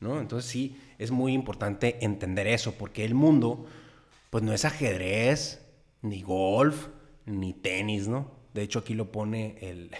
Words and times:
¿no? 0.00 0.20
Entonces 0.20 0.50
sí, 0.50 0.76
es 0.98 1.10
muy 1.10 1.32
importante 1.32 2.04
entender 2.04 2.46
eso, 2.46 2.72
porque 2.74 3.04
el 3.04 3.14
mundo, 3.14 3.66
pues 4.30 4.44
no 4.44 4.52
es 4.52 4.64
ajedrez, 4.64 5.66
ni 6.02 6.22
golf, 6.22 6.88
ni 7.24 7.52
tenis, 7.52 8.08
¿no? 8.08 8.30
De 8.54 8.62
hecho, 8.62 8.78
aquí 8.78 8.94
lo 8.94 9.12
pone 9.12 9.58
el, 9.60 9.90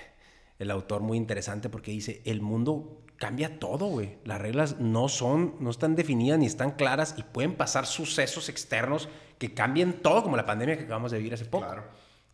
el 0.58 0.70
autor 0.70 1.02
muy 1.02 1.16
interesante 1.16 1.68
porque 1.68 1.90
dice, 1.90 2.22
el 2.24 2.40
mundo 2.40 3.02
cambia 3.16 3.58
todo, 3.58 3.86
güey. 3.86 4.18
Las 4.24 4.40
reglas 4.40 4.78
no 4.80 5.08
son, 5.08 5.56
no 5.60 5.70
están 5.70 5.96
definidas 5.96 6.38
ni 6.38 6.46
están 6.46 6.72
claras 6.72 7.14
y 7.18 7.22
pueden 7.22 7.54
pasar 7.54 7.86
sucesos 7.86 8.48
externos 8.48 9.08
que 9.38 9.54
cambien 9.54 10.00
todo, 10.02 10.22
como 10.22 10.36
la 10.36 10.46
pandemia 10.46 10.76
que 10.76 10.84
acabamos 10.84 11.10
de 11.12 11.18
vivir 11.18 11.34
hace 11.34 11.44
poco. 11.44 11.66
Claro. 11.66 11.84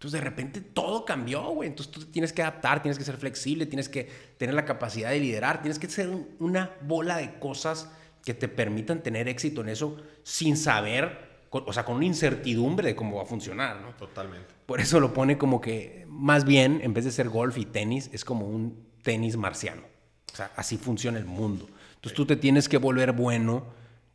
Entonces, 0.03 0.21
de 0.21 0.25
repente 0.25 0.61
todo 0.61 1.05
cambió, 1.05 1.43
güey. 1.51 1.69
Entonces, 1.69 1.93
tú 1.93 2.05
tienes 2.07 2.33
que 2.33 2.43
adaptar, 2.43 2.83
tienes 2.83 2.99
que 2.99 3.05
ser 3.05 3.17
flexible, 3.17 3.67
tienes 3.67 3.89
que 3.89 4.09
tener 4.37 4.53
la 4.53 4.65
capacidad 4.65 5.11
de 5.11 5.21
liderar, 5.21 5.63
tienes 5.63 5.79
que 5.79 5.89
ser 5.89 6.09
un- 6.09 6.27
una 6.41 6.73
bola 6.83 7.19
de 7.19 7.39
cosas 7.39 7.89
que 8.25 8.35
te 8.35 8.49
permitan 8.49 9.01
tener 9.05 9.29
éxito 9.29 9.61
en 9.61 9.69
eso 9.69 9.97
sin 10.25 10.57
saber, 10.57 11.45
con- 11.51 11.63
o 11.69 11.73
sea, 11.73 11.85
con 11.85 11.95
una 11.97 12.05
incertidumbre 12.07 12.89
de 12.89 12.97
cómo 12.97 13.19
va 13.19 13.23
a 13.23 13.27
funcionar, 13.27 13.81
¿no? 13.81 13.91
Totalmente. 13.91 14.53
Por 14.67 14.81
eso 14.81 14.99
lo 14.99 15.15
pone 15.15 15.39
como 15.39 15.61
que, 15.61 16.05
más 16.09 16.45
bien, 16.45 16.81
en 16.83 16.95
vez 16.95 17.05
de 17.05 17.13
ser 17.13 17.29
golf 17.29 17.57
y 17.59 17.65
tenis, 17.65 18.11
es 18.13 18.25
como 18.25 18.49
un 18.49 18.85
tenis 19.05 19.37
marciano. 19.37 19.83
O 20.33 20.37
sea, 20.37 20.51
así 20.57 20.79
funciona 20.79 21.19
el 21.19 21.27
mundo. 21.27 21.69
Entonces 21.95 22.15
tú 22.17 22.27
te 22.27 22.35
tienes 22.35 22.69
que 22.69 22.79
volver 22.79 23.13
bueno 23.13 23.67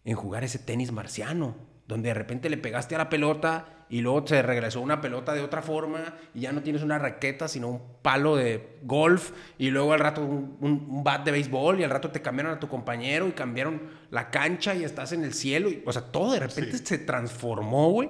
en 0.03 0.15
jugar 0.17 0.43
ese 0.43 0.59
tenis 0.59 0.91
marciano, 0.91 1.55
donde 1.87 2.09
de 2.09 2.13
repente 2.13 2.49
le 2.49 2.57
pegaste 2.57 2.95
a 2.95 2.97
la 2.97 3.07
pelota 3.09 3.76
y 3.89 4.01
luego 4.01 4.23
te 4.23 4.41
regresó 4.41 4.81
una 4.81 4.99
pelota 5.01 5.33
de 5.33 5.41
otra 5.41 5.61
forma 5.61 6.15
y 6.33 6.41
ya 6.41 6.51
no 6.51 6.61
tienes 6.61 6.83
una 6.83 6.99
raqueta, 6.99 7.47
sino 7.47 7.67
un 7.69 7.81
palo 8.01 8.35
de 8.35 8.77
golf 8.83 9.31
y 9.57 9.69
luego 9.69 9.93
al 9.93 9.99
rato 9.99 10.21
un, 10.21 10.57
un- 10.61 10.85
un 10.89 11.03
bat 11.03 11.23
de 11.23 11.31
béisbol 11.31 11.79
y 11.79 11.83
al 11.83 11.89
rato 11.89 12.11
te 12.11 12.21
cambiaron 12.21 12.53
a 12.53 12.59
tu 12.59 12.67
compañero 12.67 13.27
y 13.27 13.31
cambiaron 13.31 13.81
la 14.11 14.29
cancha 14.29 14.75
y 14.75 14.83
estás 14.83 15.11
en 15.13 15.23
el 15.23 15.33
cielo. 15.33 15.69
Y, 15.69 15.83
o 15.85 15.91
sea, 15.93 16.01
todo 16.01 16.31
de 16.33 16.39
repente 16.39 16.77
Sí. 16.77 16.85
se 16.85 16.97
transformó, 16.97 17.91
güey. 17.91 18.09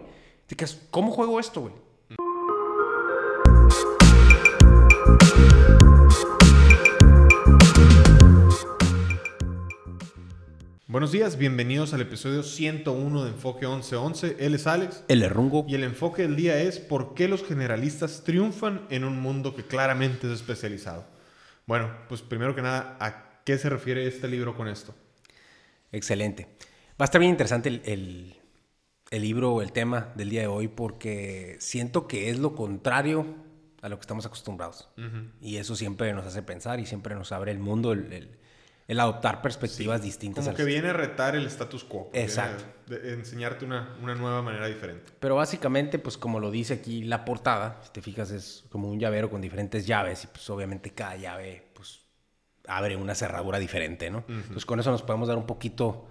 ¿Cómo 0.89 1.11
juego 1.11 1.39
esto, 1.39 1.61
güey? 1.61 1.73
Buenos 10.87 11.11
días, 11.11 11.37
bienvenidos 11.37 11.93
al 11.93 11.99
episodio 12.01 12.43
101 12.43 13.23
de 13.25 13.31
Enfoque 13.31 13.65
1111. 13.67 14.37
Él 14.39 14.55
es 14.55 14.67
Alex. 14.67 15.03
El 15.09 15.21
errungo. 15.21 15.65
Y 15.67 15.75
el 15.75 15.83
enfoque 15.83 16.21
del 16.21 16.37
día 16.37 16.59
es 16.61 16.79
por 16.79 17.13
qué 17.13 17.27
los 17.27 17.43
generalistas 17.43 18.23
triunfan 18.23 18.85
en 18.89 19.03
un 19.03 19.19
mundo 19.21 19.53
que 19.53 19.63
claramente 19.65 20.27
es 20.27 20.33
especializado. 20.39 21.05
Bueno, 21.65 21.91
pues 22.07 22.21
primero 22.21 22.55
que 22.55 22.61
nada, 22.61 22.95
¿a 23.01 23.41
qué 23.43 23.57
se 23.57 23.69
refiere 23.69 24.07
este 24.07 24.29
libro 24.29 24.55
con 24.55 24.69
esto? 24.69 24.95
Excelente. 25.91 26.47
Va 26.91 27.03
a 27.03 27.05
estar 27.05 27.19
bien 27.19 27.31
interesante 27.31 27.67
el, 27.67 27.81
el, 27.83 28.35
el 29.11 29.21
libro 29.21 29.51
o 29.55 29.61
el 29.61 29.73
tema 29.73 30.13
del 30.15 30.29
día 30.29 30.41
de 30.41 30.47
hoy 30.47 30.69
porque 30.69 31.57
siento 31.59 32.07
que 32.07 32.29
es 32.29 32.39
lo 32.39 32.55
contrario 32.55 33.25
a 33.81 33.89
lo 33.89 33.97
que 33.97 34.01
estamos 34.01 34.25
acostumbrados. 34.25 34.87
Y 35.41 35.57
eso 35.57 35.75
siempre 35.75 36.13
nos 36.13 36.25
hace 36.25 36.43
pensar 36.43 36.79
y 36.79 36.85
siempre 36.85 37.13
nos 37.13 37.33
abre 37.33 37.51
el 37.51 37.59
mundo, 37.59 37.91
el, 37.91 38.13
el- 38.13 38.37
el 38.87 38.99
adoptar 39.01 39.41
perspectivas 39.41 40.01
distintas. 40.01 40.45
Como 40.45 40.55
que 40.55 40.63
viene 40.63 40.89
a 40.89 40.93
retar 40.93 41.35
el 41.35 41.45
status 41.47 41.83
quo. 41.83 42.09
Exacto. 42.13 42.63
de- 42.87 43.13
enseñarte 43.13 43.65
una, 43.65 43.97
una 44.01 44.15
nueva 44.15 44.41
manera 44.41 44.65
diferente. 44.67 45.11
Pero 45.19 45.35
básicamente, 45.35 45.99
pues 45.99 46.17
como 46.17 46.39
lo 46.39 46.51
dice 46.51 46.75
aquí 46.75 47.03
la 47.03 47.25
portada, 47.25 47.81
si 47.83 47.89
te 47.91 48.01
fijas, 48.01 48.31
es 48.31 48.63
como 48.69 48.89
un 48.89 48.97
llavero 48.99 49.29
con 49.29 49.41
diferentes 49.41 49.85
llaves 49.85 50.23
y 50.23 50.27
pues 50.27 50.49
obviamente 50.49 50.91
cada 50.91 51.17
llave 51.17 51.67
pues 51.73 51.99
abre 52.65 52.95
una 52.95 53.13
cerradura 53.13 53.59
diferente, 53.59 54.09
¿no? 54.09 54.23
Entonces 54.29 54.65
con 54.65 54.79
eso 54.79 54.89
nos 54.91 55.03
podemos 55.03 55.27
dar 55.27 55.37
un 55.37 55.45
poquito 55.45 56.07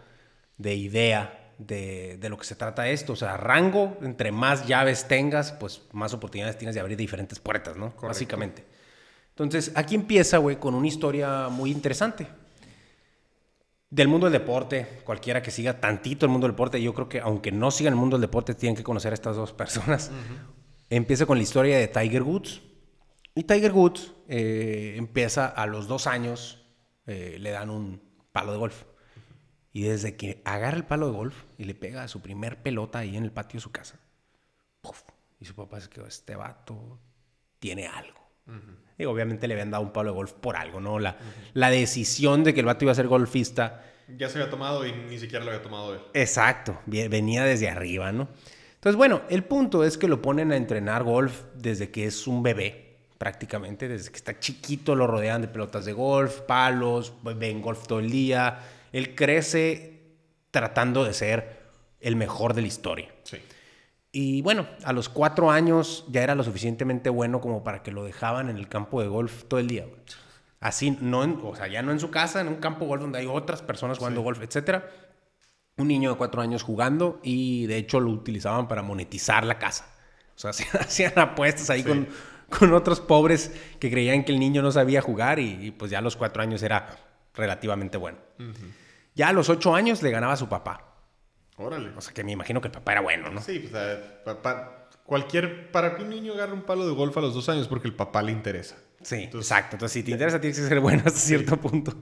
de 0.58 0.74
idea 0.74 1.52
de, 1.58 2.18
de 2.18 2.28
lo 2.28 2.36
que 2.36 2.44
se 2.44 2.56
trata 2.56 2.88
esto. 2.88 3.14
O 3.14 3.16
sea, 3.16 3.38
rango, 3.38 3.96
entre 4.02 4.32
más 4.32 4.66
llaves 4.66 5.08
tengas, 5.08 5.52
pues 5.52 5.82
más 5.92 6.12
oportunidades 6.12 6.58
tienes 6.58 6.74
de 6.74 6.80
abrir 6.82 6.98
diferentes 6.98 7.40
puertas, 7.40 7.76
¿no? 7.76 7.94
Básicamente. 8.02 8.66
Entonces, 9.30 9.72
aquí 9.74 9.94
empieza, 9.94 10.36
güey, 10.38 10.56
con 10.56 10.74
una 10.74 10.86
historia 10.86 11.48
muy 11.48 11.70
interesante 11.70 12.26
del 13.90 14.08
mundo 14.08 14.26
del 14.26 14.32
deporte, 14.40 15.00
cualquiera 15.04 15.42
que 15.42 15.50
siga 15.50 15.80
tantito 15.80 16.26
el 16.26 16.32
mundo 16.32 16.46
del 16.46 16.54
deporte, 16.54 16.82
yo 16.82 16.92
creo 16.94 17.08
que 17.08 17.20
aunque 17.20 17.52
no 17.52 17.70
sigan 17.70 17.94
el 17.94 17.98
mundo 17.98 18.16
del 18.16 18.22
deporte, 18.22 18.54
tienen 18.54 18.76
que 18.76 18.82
conocer 18.82 19.12
a 19.12 19.14
estas 19.14 19.36
dos 19.36 19.52
personas. 19.52 20.10
Empieza 20.90 21.26
con 21.26 21.38
la 21.38 21.42
historia 21.42 21.78
de 21.78 21.88
Tiger 21.88 22.22
Woods. 22.22 22.62
Y 23.34 23.44
Tiger 23.44 23.72
Woods 23.72 24.12
eh, 24.28 24.94
empieza 24.96 25.46
a 25.46 25.66
los 25.66 25.88
dos 25.88 26.06
años, 26.06 26.64
eh, 27.06 27.36
le 27.38 27.50
dan 27.50 27.70
un 27.70 28.02
palo 28.32 28.52
de 28.52 28.58
golf. 28.58 28.84
Y 29.72 29.82
desde 29.82 30.16
que 30.16 30.40
agarra 30.44 30.76
el 30.76 30.84
palo 30.84 31.06
de 31.06 31.12
golf 31.12 31.44
y 31.58 31.64
le 31.64 31.74
pega 31.74 32.02
a 32.02 32.08
su 32.08 32.22
primer 32.22 32.62
pelota 32.62 33.00
ahí 33.00 33.16
en 33.16 33.24
el 33.24 33.32
patio 33.32 33.58
de 33.58 33.62
su 33.62 33.72
casa, 33.72 34.00
¡puf! 34.80 35.02
y 35.38 35.44
su 35.44 35.54
papá 35.54 35.80
se 35.80 35.90
quedó, 35.90 36.06
este 36.06 36.34
vato 36.34 36.98
tiene 37.58 37.86
algo. 37.86 38.25
Y 38.98 39.04
obviamente 39.04 39.46
le 39.46 39.54
habían 39.54 39.70
dado 39.70 39.82
un 39.82 39.92
palo 39.92 40.10
de 40.10 40.16
golf 40.16 40.32
por 40.32 40.56
algo, 40.56 40.80
¿no? 40.80 40.98
La, 40.98 41.18
la 41.52 41.70
decisión 41.70 42.44
de 42.44 42.54
que 42.54 42.60
el 42.60 42.66
vato 42.66 42.84
iba 42.84 42.92
a 42.92 42.94
ser 42.94 43.08
golfista 43.08 43.84
Ya 44.16 44.28
se 44.28 44.38
había 44.38 44.50
tomado 44.50 44.86
y 44.86 44.92
ni 44.92 45.18
siquiera 45.18 45.44
lo 45.44 45.50
había 45.50 45.62
tomado 45.62 45.94
él. 45.94 46.00
Exacto, 46.14 46.80
venía 46.86 47.44
desde 47.44 47.68
arriba, 47.68 48.12
¿no? 48.12 48.28
Entonces, 48.74 48.96
bueno, 48.96 49.22
el 49.28 49.42
punto 49.42 49.84
es 49.84 49.98
que 49.98 50.06
lo 50.06 50.22
ponen 50.22 50.52
a 50.52 50.56
entrenar 50.56 51.02
golf 51.02 51.42
desde 51.54 51.90
que 51.90 52.06
es 52.06 52.26
un 52.26 52.42
bebé, 52.42 52.98
prácticamente, 53.18 53.88
desde 53.88 54.10
que 54.10 54.16
está 54.16 54.38
chiquito 54.38 54.94
lo 54.94 55.06
rodean 55.06 55.42
de 55.42 55.48
pelotas 55.48 55.84
de 55.84 55.92
golf, 55.92 56.40
palos, 56.42 57.12
ven 57.22 57.60
golf 57.60 57.86
todo 57.86 57.98
el 57.98 58.10
día. 58.10 58.60
Él 58.92 59.14
crece 59.14 60.02
tratando 60.52 61.04
de 61.04 61.14
ser 61.14 61.62
el 62.00 62.16
mejor 62.16 62.54
de 62.54 62.60
la 62.62 62.68
historia. 62.68 63.08
Sí. 63.24 63.38
Y 64.18 64.40
bueno, 64.40 64.66
a 64.82 64.94
los 64.94 65.10
cuatro 65.10 65.50
años 65.50 66.06
ya 66.08 66.22
era 66.22 66.34
lo 66.34 66.42
suficientemente 66.42 67.10
bueno 67.10 67.42
como 67.42 67.62
para 67.62 67.82
que 67.82 67.90
lo 67.92 68.02
dejaban 68.02 68.48
en 68.48 68.56
el 68.56 68.66
campo 68.66 69.02
de 69.02 69.08
golf 69.08 69.44
todo 69.44 69.60
el 69.60 69.66
día. 69.66 69.84
güey. 69.84 70.00
Así, 70.58 70.96
no 71.02 71.22
en- 71.22 71.38
o 71.42 71.54
sea, 71.54 71.66
ya 71.66 71.82
no 71.82 71.92
en 71.92 72.00
su 72.00 72.10
casa, 72.10 72.40
en 72.40 72.48
un 72.48 72.54
campo 72.56 72.80
de 72.84 72.88
golf 72.88 73.02
donde 73.02 73.18
hay 73.18 73.26
otras 73.26 73.60
personas 73.60 73.98
jugando 73.98 74.22
golf, 74.22 74.40
etcétera. 74.40 74.88
Un 75.76 75.88
niño 75.88 76.08
de 76.12 76.16
cuatro 76.16 76.40
años 76.40 76.62
jugando 76.62 77.20
y 77.22 77.66
de 77.66 77.76
hecho 77.76 78.00
lo 78.00 78.10
utilizaban 78.10 78.68
para 78.68 78.80
monetizar 78.80 79.44
la 79.44 79.58
casa. 79.58 79.86
O 80.34 80.38
sea, 80.38 80.48
hacían, 80.52 80.70
hacían 80.80 81.12
apuestas 81.18 81.68
ahí 81.68 81.82
Sí. 81.82 81.88
con, 81.88 82.08
con 82.58 82.72
otros 82.72 83.00
pobres 83.00 83.52
que 83.78 83.90
creían 83.90 84.24
que 84.24 84.32
el 84.32 84.38
niño 84.40 84.62
no 84.62 84.72
sabía 84.72 85.02
jugar 85.02 85.40
y, 85.40 85.58
y, 85.66 85.70
pues 85.72 85.90
ya 85.90 85.98
a 85.98 86.00
los 86.00 86.16
cuatro 86.16 86.40
años 86.42 86.62
era 86.62 86.86
relativamente 87.34 87.98
bueno. 87.98 88.16
Ya 89.14 89.28
a 89.28 89.32
los 89.34 89.50
ocho 89.50 89.74
años 89.74 90.02
le 90.02 90.10
ganaba 90.10 90.32
a 90.32 90.36
su 90.38 90.48
papá. 90.48 90.95
Órale. 91.58 91.90
O 91.96 92.00
sea, 92.00 92.12
que 92.12 92.22
me 92.24 92.32
imagino 92.32 92.60
que 92.60 92.68
el 92.68 92.72
papá 92.72 92.92
era 92.92 93.00
bueno, 93.00 93.30
¿no? 93.30 93.40
Sí, 93.40 93.58
pues 93.60 93.74
a- 93.74 94.22
pa- 94.24 94.42
pa- 94.42 94.88
cualquier, 95.04 95.70
para 95.72 95.96
que 95.96 96.02
un 96.02 96.10
niño 96.10 96.34
agarre 96.34 96.52
un 96.52 96.62
palo 96.62 96.86
de 96.86 96.94
golf 96.94 97.16
a 97.16 97.20
los 97.20 97.34
dos 97.34 97.48
años 97.48 97.66
porque 97.68 97.88
el 97.88 97.94
papá 97.94 98.22
le 98.22 98.32
interesa. 98.32 98.76
Sí, 99.02 99.16
Entonces- 99.24 99.50
exacto. 99.50 99.76
Entonces, 99.76 99.92
si 99.94 100.02
te 100.02 100.10
interesa, 100.10 100.40
tienes 100.40 100.58
que 100.60 100.66
ser 100.66 100.80
bueno 100.80 101.02
hasta 101.06 101.18
cierto 101.18 101.56
punto. 101.56 101.94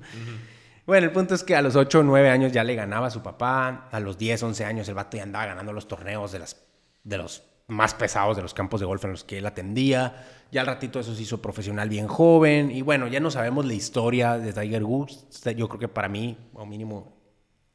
Bueno, 0.87 1.06
el 1.06 1.12
punto 1.12 1.34
es 1.34 1.43
que 1.44 1.54
a 1.56 1.62
los 1.62 1.76
8 1.76 2.00
o 2.00 2.03
9 2.03 2.28
años 2.31 2.53
ya 2.53 2.62
le 2.64 2.75
ganaba 2.75 3.06
a 3.06 3.10
su 3.10 3.22
papá. 3.22 3.88
A 3.91 4.00
los 4.00 4.19
10, 4.19 4.43
11 4.43 4.64
años 4.64 4.88
el 4.88 4.94
vato 4.94 5.16
ya 5.16 5.22
andaba 5.22 5.47
ganando 5.47 5.72
los 5.72 5.88
torneos 5.88 6.32
de, 6.32 6.41
las, 6.41 6.62
de 7.04 7.16
los 7.19 7.43
más 7.69 7.94
pesados 7.94 8.37
de 8.37 8.43
los 8.43 8.53
campos 8.53 8.81
de 8.81 8.87
golf 8.87 9.04
en 9.04 9.12
los 9.12 9.25
que 9.25 9.38
él 9.38 9.47
atendía. 9.47 10.26
Ya 10.53 10.60
al 10.60 10.66
ratito 10.66 11.00
eso 11.00 11.14
se 11.14 11.22
hizo 11.22 11.41
profesional 11.41 11.88
bien 11.88 12.06
joven. 12.06 12.70
Y 12.70 12.82
bueno, 12.82 13.06
ya 13.09 13.20
no 13.20 13.31
sabemos 13.31 13.64
la 13.64 13.72
historia 13.75 14.37
de 14.37 14.53
Tiger 14.53 14.84
Woods. 14.84 15.26
Yo 15.56 15.69
creo 15.69 15.81
que 15.81 15.88
para 15.88 16.09
mí, 16.09 16.37
o 16.53 16.66
mínimo, 16.66 17.16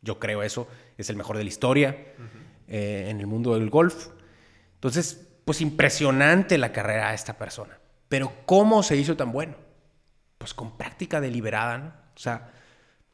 yo 0.02 0.20
creo 0.20 0.44
eso, 0.44 0.68
es 0.98 1.10
el 1.10 1.16
mejor 1.16 1.38
de 1.38 1.44
la 1.44 1.50
historia 1.50 1.98
eh, 2.68 3.08
en 3.10 3.20
el 3.20 3.28
mundo 3.28 3.54
del 3.56 3.70
golf. 3.70 4.08
Entonces, 4.76 5.28
pues 5.46 5.62
impresionante 5.62 6.58
la 6.58 6.72
carrera 6.72 7.10
de 7.10 7.16
esta 7.16 7.38
persona. 7.38 7.78
Pero 8.08 8.32
¿cómo 8.46 8.82
se 8.84 8.96
hizo 8.96 9.16
tan 9.18 9.32
bueno? 9.32 9.56
Pues 10.38 10.54
con 10.54 10.78
práctica 10.78 11.20
deliberada, 11.20 11.78
¿no? 11.78 11.88
O 12.16 12.20
sea, 12.20 12.52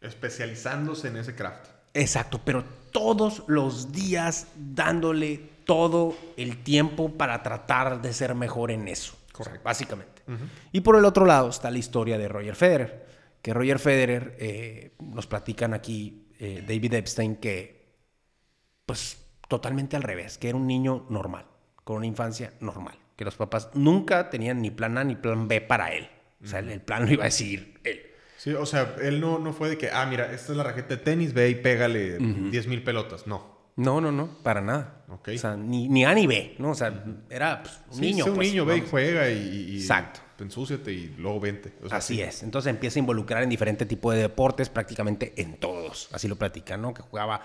Especializándose 0.01 1.07
en 1.07 1.17
ese 1.17 1.35
craft. 1.35 1.67
exacto, 1.93 2.39
pero 2.45 2.63
todos 2.91 3.43
los 3.47 3.91
días 3.91 4.47
dándole 4.55 5.37
todo 5.65 6.15
el 6.37 6.63
tiempo 6.63 7.11
para 7.17 7.41
tratar 7.41 8.01
de 8.01 8.13
ser 8.13 8.35
mejor 8.35 8.69
en 8.71 8.87
eso. 8.87 9.17
Correcto. 9.31 9.61
básicamente. 9.63 10.21
Y 10.71 10.81
por 10.81 10.95
el 10.95 11.03
otro 11.05 11.25
lado 11.25 11.49
está 11.49 11.69
la 11.69 11.77
historia 11.77 12.17
de 12.17 12.27
Roger 12.27 12.55
Federer, 12.55 13.05
que 13.41 13.53
Roger 13.53 13.79
Federer, 13.79 14.35
eh, 14.39 14.91
nos 14.99 15.27
platican 15.27 15.73
aquí 15.73 16.24
eh, 16.39 16.63
David 16.67 16.93
Epstein, 16.95 17.35
que 17.37 17.85
pues 18.85 19.17
totalmente 19.47 19.95
al 19.95 20.03
revés, 20.03 20.37
que 20.37 20.49
era 20.49 20.57
un 20.57 20.67
niño 20.67 21.05
normal, 21.09 21.45
con 21.83 21.97
una 21.97 22.05
infancia 22.05 22.53
normal, 22.59 22.95
que 23.15 23.25
los 23.25 23.35
papás 23.35 23.69
nunca 23.73 24.29
tenían 24.29 24.61
ni 24.61 24.71
plan 24.71 24.97
A 24.97 25.03
ni 25.03 25.15
plan 25.15 25.47
B 25.47 25.61
para 25.61 25.93
él. 25.93 26.09
O 26.43 26.47
sea, 26.47 26.59
el, 26.59 26.69
el 26.69 26.81
plan 26.81 27.05
lo 27.05 27.11
iba 27.13 27.23
a 27.23 27.25
decir 27.25 27.79
él. 27.83 28.01
Sí, 28.37 28.53
o 28.53 28.65
sea, 28.65 28.95
él 29.01 29.19
no, 29.21 29.39
no 29.39 29.53
fue 29.53 29.69
de 29.69 29.77
que, 29.77 29.89
ah, 29.89 30.05
mira, 30.05 30.31
esta 30.31 30.51
es 30.51 30.57
la 30.57 30.63
raqueta 30.63 30.89
de 30.89 30.97
tenis, 30.97 31.33
ve 31.33 31.49
y 31.49 31.55
pégale 31.55 32.17
10 32.19 32.67
mil 32.67 32.83
pelotas. 32.83 33.25
No. 33.25 33.55
No, 33.77 33.99
no, 33.99 34.11
no, 34.11 34.27
para 34.43 34.61
nada. 34.61 35.03
Ok. 35.09 35.29
O 35.35 35.37
sea, 35.37 35.55
ni, 35.57 35.89
ni 35.89 36.05
A 36.05 36.13
ni 36.13 36.27
B, 36.27 36.55
¿no? 36.59 36.71
O 36.71 36.75
sea, 36.75 37.03
era 37.29 37.61
pues, 37.63 37.81
un 37.89 37.93
Sí, 37.95 38.01
niño. 38.01 38.23
sé 38.25 38.29
un 38.29 38.35
pues, 38.37 38.47
niño, 38.49 38.65
ve 38.65 38.77
y 38.77 38.81
juega 38.81 39.29
y... 39.29 39.37
y- 39.71 39.77
Exacto. 39.77 40.19
Ensúciate 40.43 40.91
y 40.91 41.15
luego 41.17 41.39
vente. 41.39 41.73
Así 41.91 42.21
es. 42.21 42.43
Entonces 42.43 42.69
empieza 42.69 42.99
a 42.99 43.01
involucrar 43.01 43.43
en 43.43 43.49
diferentes 43.49 43.87
tipos 43.87 44.13
de 44.13 44.21
deportes, 44.21 44.69
prácticamente 44.69 45.33
en 45.37 45.57
todos. 45.57 46.09
Así 46.11 46.27
lo 46.27 46.35
platican, 46.35 46.81
¿no? 46.81 46.93
Que 46.93 47.01
jugaba 47.01 47.41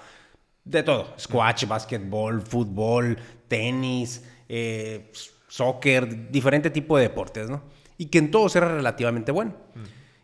de 0.65 0.83
todo. 0.83 1.15
Squash, 1.19 1.67
básquetbol, 1.67 2.43
fútbol, 2.43 3.17
tenis, 3.49 4.25
eh, 4.49 5.13
soccer, 5.49 6.31
diferente 6.31 6.71
tipo 6.71 6.97
de 6.97 7.05
deportes, 7.05 7.49
¿no? 7.49 7.63
Y 7.99 8.07
que 8.07 8.19
en 8.19 8.31
todos 8.31 8.57
era 8.57 8.69
relativamente 8.69 9.33
bueno. 9.33 9.55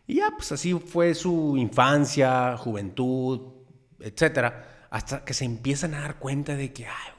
Y 0.07 0.15
ya, 0.15 0.31
pues 0.31 0.51
así 0.51 0.73
fue 0.73 1.13
su 1.13 1.55
infancia, 1.57 2.55
juventud, 2.57 3.41
etcétera, 3.99 4.87
hasta 4.89 5.25
que 5.25 5.33
se 5.33 5.45
empiezan 5.45 5.93
a 5.93 6.01
dar 6.01 6.17
cuenta 6.17 6.55
de 6.55 6.71
que, 6.71 6.87
ay, 6.87 7.11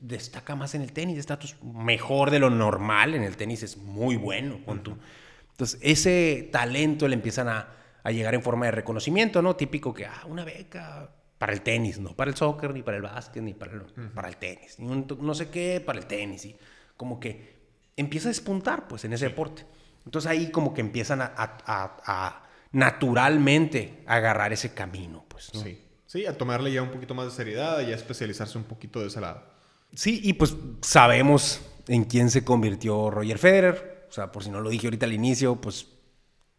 destaca 0.00 0.54
más 0.54 0.74
en 0.74 0.82
el 0.82 0.92
tenis, 0.92 1.18
está 1.18 1.38
mejor 1.62 2.30
de 2.30 2.38
lo 2.38 2.50
normal 2.50 3.14
en 3.14 3.22
el 3.22 3.36
tenis, 3.36 3.62
es 3.62 3.76
muy 3.76 4.16
bueno. 4.16 4.58
Entonces, 4.66 5.78
ese 5.82 6.48
talento 6.52 7.08
le 7.08 7.14
empiezan 7.14 7.48
a, 7.48 7.68
a, 8.02 8.10
llegar 8.10 8.34
en 8.34 8.42
forma 8.42 8.66
de 8.66 8.72
reconocimiento, 8.72 9.42
¿no? 9.42 9.56
Típico 9.56 9.92
que, 9.92 10.06
ah, 10.06 10.24
una 10.26 10.44
beca 10.44 11.10
para 11.38 11.52
el 11.52 11.62
tenis, 11.62 11.98
no 11.98 12.14
para 12.14 12.30
el 12.30 12.36
soccer, 12.36 12.72
ni 12.72 12.82
para 12.82 12.96
el 12.96 13.02
básquet, 13.02 13.42
ni 13.42 13.54
para 13.54 13.72
el, 13.72 13.82
para 14.14 14.28
el 14.28 14.36
tenis, 14.36 14.78
ni 14.78 15.06
no 15.20 15.34
sé 15.34 15.50
qué, 15.50 15.82
para 15.84 15.98
el 15.98 16.06
tenis. 16.06 16.44
Y 16.44 16.56
como 16.96 17.18
que 17.20 17.56
empieza 17.96 18.28
a 18.28 18.30
despuntar, 18.30 18.88
pues, 18.88 19.04
en 19.04 19.12
ese 19.12 19.26
deporte. 19.26 19.64
Entonces 20.04 20.30
ahí 20.30 20.50
como 20.50 20.74
que 20.74 20.80
empiezan 20.80 21.20
a, 21.20 21.32
a, 21.36 21.96
a, 22.06 22.42
naturalmente 22.72 24.02
agarrar 24.06 24.52
ese 24.52 24.74
camino, 24.74 25.24
pues. 25.28 25.50
Sí. 25.52 25.84
Sí, 26.06 26.24
a 26.24 26.38
tomarle 26.38 26.72
ya 26.72 26.80
un 26.80 26.90
poquito 26.90 27.14
más 27.14 27.26
de 27.26 27.32
seriedad 27.32 27.86
y 27.86 27.92
a 27.92 27.94
especializarse 27.94 28.56
un 28.56 28.64
poquito 28.64 29.00
de 29.00 29.08
ese 29.08 29.20
lado. 29.20 29.57
Sí, 29.94 30.20
y 30.22 30.34
pues 30.34 30.56
sabemos 30.82 31.60
en 31.88 32.04
quién 32.04 32.30
se 32.30 32.44
convirtió 32.44 33.10
Roger 33.10 33.38
Federer. 33.38 34.06
O 34.08 34.12
sea, 34.12 34.32
por 34.32 34.44
si 34.44 34.50
no 34.50 34.60
lo 34.60 34.70
dije 34.70 34.86
ahorita 34.86 35.06
al 35.06 35.12
inicio, 35.12 35.56
pues 35.56 35.88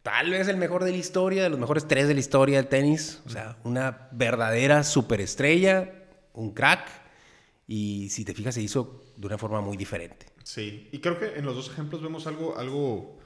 tal 0.03 0.29
vez 0.31 0.47
el 0.47 0.57
mejor 0.57 0.83
de 0.83 0.91
la 0.91 0.97
historia, 0.97 1.43
de 1.43 1.49
los 1.49 1.59
mejores 1.59 1.87
tres 1.87 2.07
de 2.07 2.13
la 2.13 2.19
historia 2.19 2.57
del 2.57 2.67
tenis. 2.67 3.21
O 3.25 3.29
sea, 3.29 3.57
una 3.63 4.09
verdadera 4.11 4.83
superestrella, 4.83 5.91
un 6.33 6.53
crack. 6.53 6.87
Y 7.67 8.09
si 8.09 8.25
te 8.25 8.33
fijas, 8.33 8.55
se 8.55 8.61
hizo 8.61 9.03
de 9.15 9.27
una 9.27 9.37
forma 9.37 9.61
muy 9.61 9.77
diferente. 9.77 10.25
Sí, 10.43 10.89
y 10.91 10.99
creo 10.99 11.19
que 11.19 11.37
en 11.37 11.45
los 11.45 11.55
dos 11.55 11.69
ejemplos 11.69 12.01
vemos 12.01 12.25
algo, 12.25 12.57
algo 12.57 13.19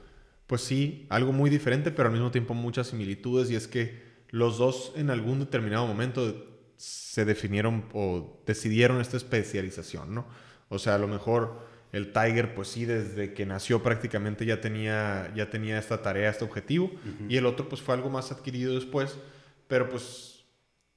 pues 0.46 0.60
sí, 0.60 1.06
algo 1.08 1.32
muy 1.32 1.48
diferente, 1.48 1.90
pero 1.90 2.08
al 2.08 2.12
mismo 2.12 2.30
tiempo 2.30 2.52
muchas 2.52 2.88
similitudes. 2.88 3.50
Y 3.50 3.56
es 3.56 3.66
que 3.66 4.02
los 4.28 4.58
dos 4.58 4.92
en 4.96 5.10
algún 5.10 5.38
determinado 5.38 5.86
momento 5.86 6.53
se 6.76 7.24
definieron 7.24 7.84
o 7.92 8.40
decidieron 8.46 9.00
esta 9.00 9.16
especialización, 9.16 10.14
¿no? 10.14 10.26
O 10.68 10.78
sea, 10.78 10.96
a 10.96 10.98
lo 10.98 11.08
mejor 11.08 11.58
el 11.92 12.12
Tiger, 12.12 12.54
pues 12.54 12.68
sí, 12.68 12.84
desde 12.84 13.34
que 13.34 13.46
nació 13.46 13.82
prácticamente 13.82 14.44
ya 14.44 14.60
tenía, 14.60 15.32
ya 15.36 15.48
tenía 15.48 15.78
esta 15.78 16.02
tarea, 16.02 16.30
este 16.30 16.44
objetivo, 16.44 16.90
y 17.28 17.36
el 17.36 17.46
otro 17.46 17.68
pues 17.68 17.80
fue 17.80 17.94
algo 17.94 18.10
más 18.10 18.32
adquirido 18.32 18.74
después, 18.74 19.16
pero 19.68 19.88
pues 19.88 20.44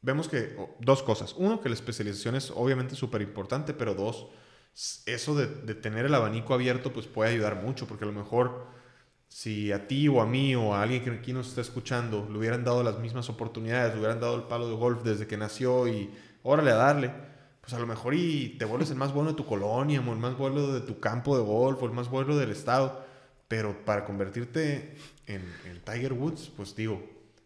vemos 0.01 0.27
que 0.27 0.57
dos 0.79 1.03
cosas. 1.03 1.35
Uno, 1.37 1.61
que 1.61 1.69
la 1.69 1.75
especialización 1.75 2.35
es 2.35 2.51
obviamente 2.51 2.95
súper 2.95 3.21
importante, 3.21 3.75
pero 3.75 3.93
dos, 3.93 4.27
eso 5.05 5.35
de, 5.35 5.45
de, 5.45 5.75
tener 5.75 6.05
el 6.05 6.15
abanico 6.15 6.55
abierto 6.55 6.91
pues 6.91 7.05
puede 7.05 7.31
ayudar 7.31 7.61
mucho, 7.61 7.87
porque 7.87 8.05
a 8.05 8.07
lo 8.07 8.13
mejor 8.13 8.65
si 9.27 9.71
a 9.71 9.87
ti 9.87 10.07
o 10.07 10.21
a 10.21 10.25
mí 10.25 10.55
o 10.55 10.73
a 10.73 10.81
alguien 10.81 11.03
que 11.03 11.09
aquí 11.09 11.33
nos 11.33 11.49
está 11.49 11.61
escuchando 11.61 12.27
le 12.31 12.37
hubieran 12.37 12.63
dado 12.63 12.83
las 12.83 12.99
mismas 12.99 13.29
oportunidades, 13.29 13.93
le 13.93 13.99
hubieran 13.99 14.19
dado 14.19 14.35
el 14.35 14.43
palo 14.43 14.69
de 14.69 14.75
golf 14.75 15.03
desde 15.03 15.27
que 15.27 15.37
nació 15.37 15.87
y 15.87 16.09
órale 16.43 16.71
a 16.71 16.75
darle, 16.75 17.11
pues 17.61 17.73
a 17.73 17.79
lo 17.79 17.85
mejor 17.85 18.13
y 18.13 18.55
te 18.57 18.63
vuelves 18.65 18.89
el 18.91 18.95
más 18.95 19.13
bueno 19.13 19.31
de 19.31 19.35
tu 19.35 19.45
colonia, 19.45 19.99
o 19.99 20.13
el 20.13 20.19
más 20.19 20.37
bueno 20.37 20.67
de 20.67 20.81
tu 20.81 20.99
campo 20.99 21.37
de 21.37 21.43
golf, 21.43 21.81
o 21.83 21.85
el 21.85 21.91
más 21.91 22.09
bueno 22.09 22.37
del 22.37 22.51
estado. 22.51 23.05
Pero 23.49 23.83
para 23.85 24.05
convertirte 24.05 24.95
en, 25.25 25.43
Tiger 25.83 26.13
Woods, 26.13 26.51
pues 26.55 26.75
digo, 26.75 27.01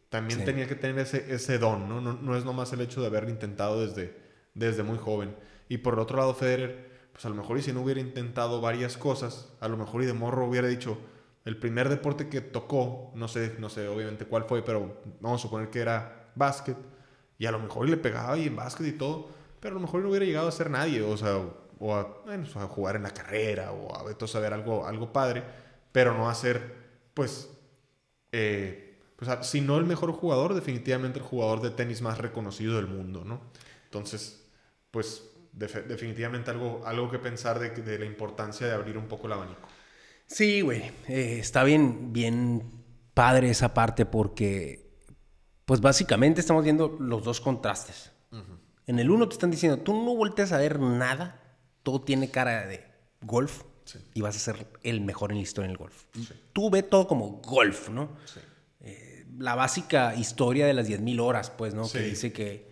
también 0.10 0.46
tenía 0.46 0.68
que 0.68 0.76
tener 0.76 1.00
ese, 1.00 1.34
ese 1.34 1.58
don, 1.58 1.90
¿no? 1.90 2.02
¿no? 2.02 2.14
¿no? 2.14 2.38
es 2.38 2.46
nomás 2.46 2.72
el 2.74 2.82
hecho 2.82 3.02
de 3.02 3.08
haberlo 3.08 3.30
intentado 3.30 3.86
desde, 3.86 4.16
desde 4.54 4.84
muy 4.84 4.98
joven. 4.98 5.36
Y 5.70 5.78
por 5.78 5.96
el 5.96 6.00
otro 6.00 6.18
lado, 6.18 6.36
Federer, 6.36 6.92
pues 7.12 7.26
a 7.26 7.30
lo 7.30 7.36
mejor 7.36 7.58
y 7.58 7.62
si 7.64 7.72
no 7.72 7.82
hubiera 7.82 8.00
intentado 8.00 8.62
varias 8.62 8.98
cosas, 8.98 9.52
a 9.60 9.68
lo 9.68 9.78
mejor 9.78 10.04
y 10.04 10.06
de 10.06 10.14
morro 10.14 10.46
hubiera 10.46 10.68
dicho, 10.68 11.00
el 11.46 11.58
primer 11.58 11.90
deporte 11.90 12.30
que 12.30 12.42
tocó, 12.42 13.12
no 13.16 13.28
sé, 13.28 13.56
no 13.60 13.70
sé 13.70 13.88
obviamente 13.88 14.26
cuál 14.26 14.44
fue, 14.46 14.64
pero 14.64 15.02
vamos 15.20 15.42
a 15.42 15.44
suponer 15.44 15.70
que 15.70 15.80
era 15.80 16.32
básquet, 16.36 16.78
y 17.38 17.46
a 17.46 17.52
lo 17.52 17.60
mejor 17.60 17.90
le 17.90 17.98
pegaba 17.98 18.38
y 18.38 18.48
en 18.48 18.56
básquet 18.56 18.88
y 18.88 18.92
todo, 18.92 19.30
pero 19.60 19.74
a 19.76 19.80
lo 19.80 19.82
mejor 19.82 20.02
no 20.02 20.10
hubiera 20.10 20.26
llegado 20.26 20.48
a 20.48 20.52
ser 20.52 20.70
nadie, 20.70 21.02
o 21.02 21.18
sea, 21.18 21.40
o 21.80 21.96
a, 21.96 22.02
a 22.02 22.68
jugar 22.68 22.96
en 22.96 23.04
la 23.04 23.12
carrera, 23.12 23.72
o 23.72 23.96
a, 23.96 24.12
a 24.12 24.28
saber 24.28 24.54
algo, 24.54 24.86
algo 24.86 25.12
padre, 25.12 25.44
pero 25.92 26.16
no 26.16 26.30
a 26.30 26.36
ser, 26.36 26.76
pues, 27.14 27.50
eh, 28.32 29.00
pues 29.16 29.30
si 29.48 29.62
no 29.62 29.78
el 29.78 29.86
mejor 29.86 30.12
jugador, 30.12 30.54
definitivamente 30.54 31.20
el 31.20 31.26
jugador 31.26 31.62
de 31.62 31.72
tenis 31.72 32.02
más 32.02 32.20
reconocido 32.20 32.76
del 32.76 32.88
mundo, 32.88 33.24
¿no? 33.26 33.42
Entonces, 33.86 34.46
pues, 34.92 35.28
definitivamente 35.54 36.52
algo, 36.52 36.84
algo 36.86 37.10
que 37.10 37.20
pensar 37.20 37.60
de, 37.60 37.72
de 37.72 38.00
la 38.00 38.06
importancia 38.06 38.68
de 38.68 38.74
abrir 38.74 38.98
un 38.98 39.08
poco 39.08 39.28
el 39.28 39.34
abanico. 39.34 39.68
Sí, 40.32 40.62
güey. 40.62 40.92
Eh, 41.08 41.38
está 41.40 41.64
bien, 41.64 42.14
bien 42.14 42.64
padre 43.14 43.50
esa 43.50 43.74
parte 43.74 44.06
porque, 44.06 44.90
pues 45.66 45.82
básicamente 45.82 46.40
estamos 46.40 46.64
viendo 46.64 46.98
los 47.00 47.24
dos 47.24 47.42
contrastes. 47.42 48.12
En 48.88 49.00
el 49.00 49.12
uno 49.12 49.28
te 49.28 49.34
están 49.34 49.52
diciendo, 49.52 49.78
tú 49.80 49.94
no 49.94 50.16
volteas 50.16 50.52
a 50.52 50.58
ver 50.58 50.80
nada, 50.80 51.58
todo 51.84 52.02
tiene 52.02 52.32
cara 52.32 52.66
de 52.66 52.84
golf 53.22 53.64
y 54.14 54.22
vas 54.22 54.36
a 54.36 54.40
ser 54.40 54.68
el 54.84 55.02
mejor 55.02 55.32
en 55.32 55.38
la 55.38 55.44
historia 55.44 55.66
en 55.66 55.72
el 55.72 55.78
golf. 55.78 56.06
Tú 56.54 56.70
ves 56.70 56.90
todo 56.90 57.08
como 57.08 57.42
golf, 57.42 57.90
¿no? 57.90 58.16
Eh, 58.80 59.26
la 59.38 59.56
básica 59.56 60.16
historia 60.16 60.66
de 60.66 60.74
las 60.74 60.90
10.000 60.90 61.20
horas, 61.20 61.52
pues, 61.52 61.74
¿no? 61.74 61.90
Que 61.90 62.00
dice 62.00 62.32
que 62.32 62.72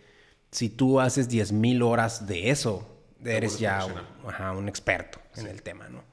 si 0.52 0.70
tú 0.70 1.00
haces 1.00 1.30
10.000 1.30 1.84
horas 1.84 2.26
de 2.26 2.50
eso, 2.50 3.04
eres 3.24 3.60
ya 3.60 3.86
un, 4.56 4.68
experto 4.68 5.20
en 5.36 5.48
el 5.48 5.62
tema, 5.62 5.90
¿no? 5.90 6.04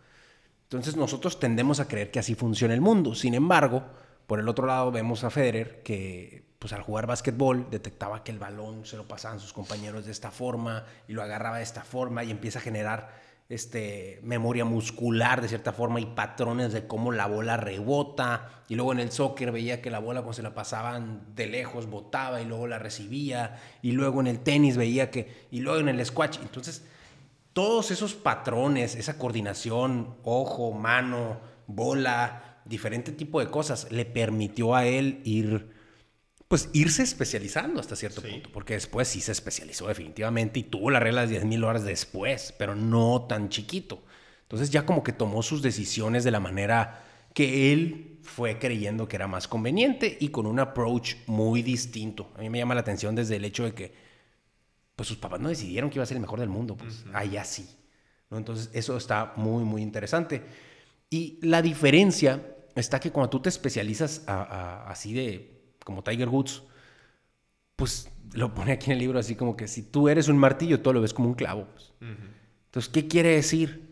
Entonces 0.66 0.96
nosotros 0.96 1.38
tendemos 1.38 1.78
a 1.78 1.86
creer 1.86 2.10
que 2.10 2.18
así 2.18 2.34
funciona 2.34 2.74
el 2.74 2.80
mundo. 2.80 3.14
Sin 3.14 3.34
embargo, 3.34 3.84
por 4.26 4.40
el 4.40 4.48
otro 4.48 4.66
lado 4.66 4.90
vemos 4.90 5.22
a 5.22 5.30
Federer 5.30 5.82
que 5.84 6.44
pues 6.58 6.72
al 6.72 6.82
jugar 6.82 7.06
básquetbol 7.06 7.68
detectaba 7.70 8.24
que 8.24 8.32
el 8.32 8.40
balón 8.40 8.84
se 8.84 8.96
lo 8.96 9.06
pasaban 9.06 9.38
sus 9.38 9.52
compañeros 9.52 10.06
de 10.06 10.10
esta 10.10 10.32
forma 10.32 10.84
y 11.06 11.12
lo 11.12 11.22
agarraba 11.22 11.58
de 11.58 11.62
esta 11.62 11.82
forma 11.82 12.24
y 12.24 12.32
empieza 12.32 12.58
a 12.58 12.62
generar 12.62 13.10
este, 13.48 14.18
memoria 14.24 14.64
muscular 14.64 15.40
de 15.40 15.46
cierta 15.46 15.72
forma 15.72 16.00
y 16.00 16.06
patrones 16.06 16.72
de 16.72 16.88
cómo 16.88 17.12
la 17.12 17.26
bola 17.26 17.56
rebota. 17.56 18.64
Y 18.68 18.74
luego 18.74 18.90
en 18.90 18.98
el 18.98 19.12
soccer 19.12 19.52
veía 19.52 19.80
que 19.80 19.90
la 19.90 20.00
bola 20.00 20.22
cuando 20.22 20.32
se 20.32 20.42
la 20.42 20.54
pasaban 20.54 21.22
de 21.36 21.46
lejos 21.46 21.88
botaba 21.88 22.40
y 22.40 22.44
luego 22.44 22.66
la 22.66 22.80
recibía. 22.80 23.60
Y 23.82 23.92
luego 23.92 24.20
en 24.20 24.26
el 24.26 24.40
tenis 24.40 24.76
veía 24.76 25.12
que... 25.12 25.46
Y 25.52 25.60
luego 25.60 25.78
en 25.78 25.88
el 25.90 26.04
squash. 26.04 26.38
Entonces 26.42 26.84
todos 27.56 27.90
esos 27.90 28.12
patrones, 28.12 28.96
esa 28.96 29.16
coordinación, 29.16 30.18
ojo, 30.24 30.72
mano, 30.72 31.40
bola, 31.66 32.60
diferente 32.66 33.12
tipo 33.12 33.40
de 33.40 33.46
cosas, 33.46 33.90
le 33.90 34.04
permitió 34.04 34.74
a 34.74 34.84
él 34.84 35.22
ir, 35.24 35.70
pues 36.48 36.68
irse 36.74 37.02
especializando 37.02 37.80
hasta 37.80 37.96
cierto 37.96 38.20
punto, 38.20 38.50
porque 38.52 38.74
después 38.74 39.08
sí 39.08 39.22
se 39.22 39.32
especializó 39.32 39.88
definitivamente 39.88 40.60
y 40.60 40.64
tuvo 40.64 40.90
la 40.90 41.00
regla 41.00 41.26
de 41.26 41.42
10.000 41.42 41.64
horas 41.64 41.84
después, 41.86 42.52
pero 42.58 42.74
no 42.74 43.22
tan 43.26 43.48
chiquito. 43.48 44.04
Entonces 44.42 44.68
ya 44.68 44.84
como 44.84 45.02
que 45.02 45.12
tomó 45.12 45.42
sus 45.42 45.62
decisiones 45.62 46.24
de 46.24 46.32
la 46.32 46.40
manera 46.40 47.06
que 47.32 47.72
él 47.72 48.18
fue 48.22 48.58
creyendo 48.58 49.08
que 49.08 49.16
era 49.16 49.28
más 49.28 49.48
conveniente 49.48 50.18
y 50.20 50.28
con 50.28 50.44
un 50.44 50.60
approach 50.60 51.14
muy 51.26 51.62
distinto. 51.62 52.30
A 52.36 52.40
mí 52.40 52.50
me 52.50 52.58
llama 52.58 52.74
la 52.74 52.82
atención 52.82 53.14
desde 53.14 53.36
el 53.36 53.46
hecho 53.46 53.64
de 53.64 53.72
que 53.72 54.05
pues 54.96 55.08
sus 55.08 55.18
papás 55.18 55.40
no 55.40 55.50
decidieron 55.50 55.90
que 55.90 55.98
iba 55.98 56.02
a 56.02 56.06
ser 56.06 56.16
el 56.16 56.22
mejor 56.22 56.40
del 56.40 56.48
mundo, 56.48 56.76
pues 56.76 57.04
allá 57.12 57.44
sí. 57.44 57.68
¿no? 58.30 58.38
Entonces 58.38 58.70
eso 58.72 58.96
está 58.96 59.34
muy, 59.36 59.62
muy 59.62 59.82
interesante. 59.82 60.42
Y 61.10 61.38
la 61.42 61.62
diferencia 61.62 62.56
está 62.74 62.98
que 62.98 63.12
cuando 63.12 63.30
tú 63.30 63.40
te 63.40 63.50
especializas 63.50 64.24
así 64.26 65.12
de 65.12 65.74
como 65.84 66.02
Tiger 66.02 66.28
Woods, 66.28 66.62
pues 67.76 68.10
lo 68.32 68.54
pone 68.54 68.72
aquí 68.72 68.86
en 68.86 68.92
el 68.92 68.98
libro 68.98 69.18
así 69.18 69.36
como 69.36 69.56
que 69.56 69.68
si 69.68 69.82
tú 69.82 70.08
eres 70.08 70.28
un 70.28 70.38
martillo, 70.38 70.80
todo 70.80 70.94
lo 70.94 71.00
ves 71.02 71.14
como 71.14 71.28
un 71.28 71.34
clavo. 71.34 71.66
Pues. 71.72 71.92
Entonces, 72.00 72.90
¿qué 72.90 73.06
quiere 73.06 73.30
decir? 73.30 73.86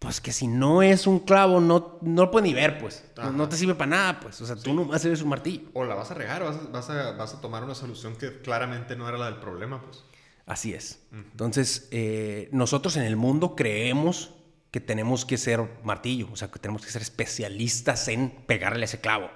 Pues 0.00 0.20
que 0.20 0.32
si 0.32 0.48
no 0.48 0.82
es 0.82 1.06
un 1.06 1.20
clavo, 1.20 1.60
no, 1.60 1.98
no 2.02 2.24
lo 2.24 2.30
puedes 2.30 2.46
ni 2.46 2.54
ver, 2.54 2.78
pues. 2.78 3.04
No, 3.32 3.48
te 3.48 3.56
sirve 3.56 3.74
para 3.74 3.90
nada, 3.90 4.20
pues. 4.20 4.40
O 4.42 4.46
sea, 4.46 4.56
tú 4.56 4.74
no 4.74 4.94
eres 4.94 5.22
un 5.22 5.28
martillo. 5.28 5.70
O 5.72 5.84
la 5.84 5.94
vas 5.94 6.10
a 6.10 6.14
regar, 6.14 6.42
vas 6.42 6.70
vas, 6.70 6.90
a, 6.90 7.12
vas 7.12 7.34
a 7.34 7.40
tomar 7.40 7.64
una 7.64 7.74
solución 7.74 8.16
que 8.16 8.42
claramente 8.42 8.96
no 8.96 9.08
era 9.08 9.16
la 9.16 9.26
del 9.26 9.36
problema, 9.36 9.80
pues. 9.80 10.04
Así 10.46 10.74
es. 10.74 11.02
Entonces, 11.12 11.88
eh, 11.90 12.48
nosotros 12.52 12.96
en 12.96 13.04
el 13.04 13.16
mundo 13.16 13.56
creemos 13.56 14.34
que 14.70 14.80
tenemos 14.80 15.24
que 15.24 15.38
ser 15.38 15.66
martillo, 15.84 16.28
o 16.32 16.36
sea, 16.36 16.50
que 16.50 16.58
tenemos 16.58 16.84
que 16.84 16.90
ser 16.90 17.00
especialistas 17.00 18.08
en 18.08 18.30
pegarle 18.46 18.82
a 18.82 18.84
ese 18.86 19.00
clavo. 19.00 19.30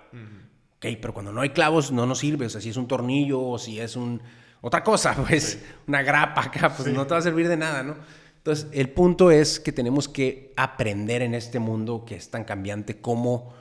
Ok, 0.76 0.86
pero 1.00 1.14
cuando 1.14 1.32
no 1.32 1.40
hay 1.40 1.50
clavos 1.50 1.92
no 1.92 2.06
nos 2.06 2.18
sirve, 2.18 2.46
o 2.46 2.50
sea, 2.50 2.60
si 2.60 2.70
es 2.70 2.76
un 2.76 2.88
tornillo 2.88 3.40
o 3.40 3.58
si 3.58 3.80
es 3.80 3.96
un... 3.96 4.20
Otra 4.60 4.82
cosa, 4.82 5.14
pues, 5.28 5.62
una 5.86 6.02
grapa 6.02 6.42
acá, 6.42 6.74
pues 6.74 6.92
no 6.92 7.06
te 7.06 7.14
va 7.14 7.20
a 7.20 7.22
servir 7.22 7.48
de 7.48 7.56
nada, 7.56 7.82
¿no? 7.82 7.96
Entonces, 8.36 8.66
el 8.72 8.90
punto 8.90 9.30
es 9.30 9.60
que 9.60 9.72
tenemos 9.72 10.08
que 10.08 10.52
aprender 10.56 11.22
en 11.22 11.34
este 11.34 11.58
mundo 11.58 12.04
que 12.04 12.16
es 12.16 12.30
tan 12.30 12.44
cambiante 12.44 13.00
cómo 13.00 13.54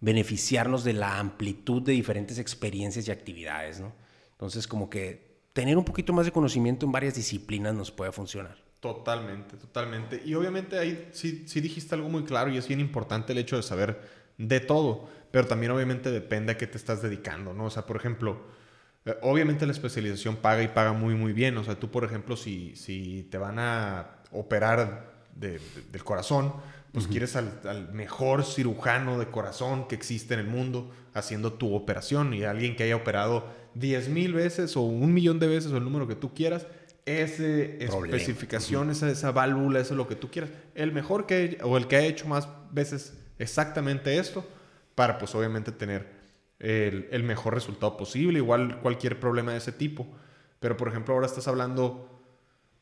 beneficiarnos 0.00 0.84
de 0.84 0.92
la 0.92 1.18
amplitud 1.18 1.82
de 1.82 1.92
diferentes 1.92 2.38
experiencias 2.38 3.08
y 3.08 3.10
actividades, 3.10 3.80
¿no? 3.80 3.92
Entonces, 4.32 4.66
como 4.66 4.90
que 4.90 5.31
tener 5.52 5.76
un 5.76 5.84
poquito 5.84 6.12
más 6.12 6.26
de 6.26 6.32
conocimiento 6.32 6.86
en 6.86 6.92
varias 6.92 7.14
disciplinas 7.14 7.74
nos 7.74 7.90
puede 7.90 8.12
funcionar. 8.12 8.56
Totalmente, 8.80 9.56
totalmente. 9.56 10.20
Y 10.24 10.34
obviamente 10.34 10.78
ahí 10.78 11.08
sí, 11.12 11.44
sí 11.46 11.60
dijiste 11.60 11.94
algo 11.94 12.08
muy 12.08 12.24
claro 12.24 12.50
y 12.50 12.56
es 12.56 12.66
bien 12.66 12.80
importante 12.80 13.32
el 13.32 13.38
hecho 13.38 13.56
de 13.56 13.62
saber 13.62 14.00
de 14.38 14.60
todo, 14.60 15.08
pero 15.30 15.46
también 15.46 15.70
obviamente 15.72 16.10
depende 16.10 16.52
a 16.52 16.58
qué 16.58 16.66
te 16.66 16.78
estás 16.78 17.00
dedicando, 17.02 17.54
¿no? 17.54 17.66
O 17.66 17.70
sea, 17.70 17.86
por 17.86 17.96
ejemplo, 17.96 18.40
eh, 19.04 19.16
obviamente 19.22 19.66
la 19.66 19.72
especialización 19.72 20.36
paga 20.36 20.62
y 20.62 20.68
paga 20.68 20.92
muy, 20.92 21.14
muy 21.14 21.32
bien. 21.32 21.56
O 21.58 21.64
sea, 21.64 21.78
tú, 21.78 21.90
por 21.90 22.04
ejemplo, 22.04 22.36
si, 22.36 22.74
si 22.76 23.28
te 23.30 23.38
van 23.38 23.58
a 23.58 24.22
operar 24.32 25.12
del 25.34 25.60
corazón, 26.04 26.52
pues 26.92 27.06
quieres 27.06 27.36
al, 27.36 27.60
al, 27.64 27.92
mejor 27.92 28.44
cirujano 28.44 29.18
de 29.18 29.26
corazón 29.26 29.88
que 29.88 29.94
existe 29.94 30.34
en 30.34 30.40
el 30.40 30.46
mundo 30.46 30.90
haciendo 31.14 31.54
tu 31.54 31.74
operación 31.74 32.34
y 32.34 32.44
alguien 32.44 32.76
que 32.76 32.82
haya 32.82 32.96
operado 32.96 33.46
10 33.74 34.08
mil 34.08 34.32
veces 34.34 34.76
o 34.76 34.82
un 34.82 35.12
millón 35.14 35.38
de 35.38 35.46
veces 35.46 35.72
o 35.72 35.76
el 35.76 35.84
número 35.84 36.06
que 36.06 36.14
tú 36.14 36.34
quieras, 36.34 36.66
esa 37.04 37.44
especificación, 37.44 38.90
esa, 38.90 39.10
esa 39.10 39.32
válvula, 39.32 39.80
eso 39.80 39.94
es 39.94 39.98
lo 39.98 40.06
que 40.06 40.14
tú 40.14 40.30
quieras. 40.30 40.50
El 40.74 40.92
mejor 40.92 41.26
que 41.26 41.58
o 41.62 41.76
el 41.76 41.88
que 41.88 41.96
ha 41.96 42.04
hecho 42.04 42.28
más 42.28 42.48
veces 42.70 43.18
exactamente 43.38 44.18
esto 44.18 44.46
para 44.94 45.18
pues 45.18 45.34
obviamente 45.34 45.72
tener 45.72 46.06
el, 46.60 47.08
el 47.10 47.24
mejor 47.24 47.54
resultado 47.54 47.96
posible, 47.96 48.38
igual 48.38 48.80
cualquier 48.80 49.18
problema 49.18 49.52
de 49.52 49.58
ese 49.58 49.72
tipo. 49.72 50.06
Pero 50.60 50.76
por 50.76 50.88
ejemplo 50.88 51.14
ahora 51.14 51.26
estás 51.26 51.48
hablando 51.48 52.12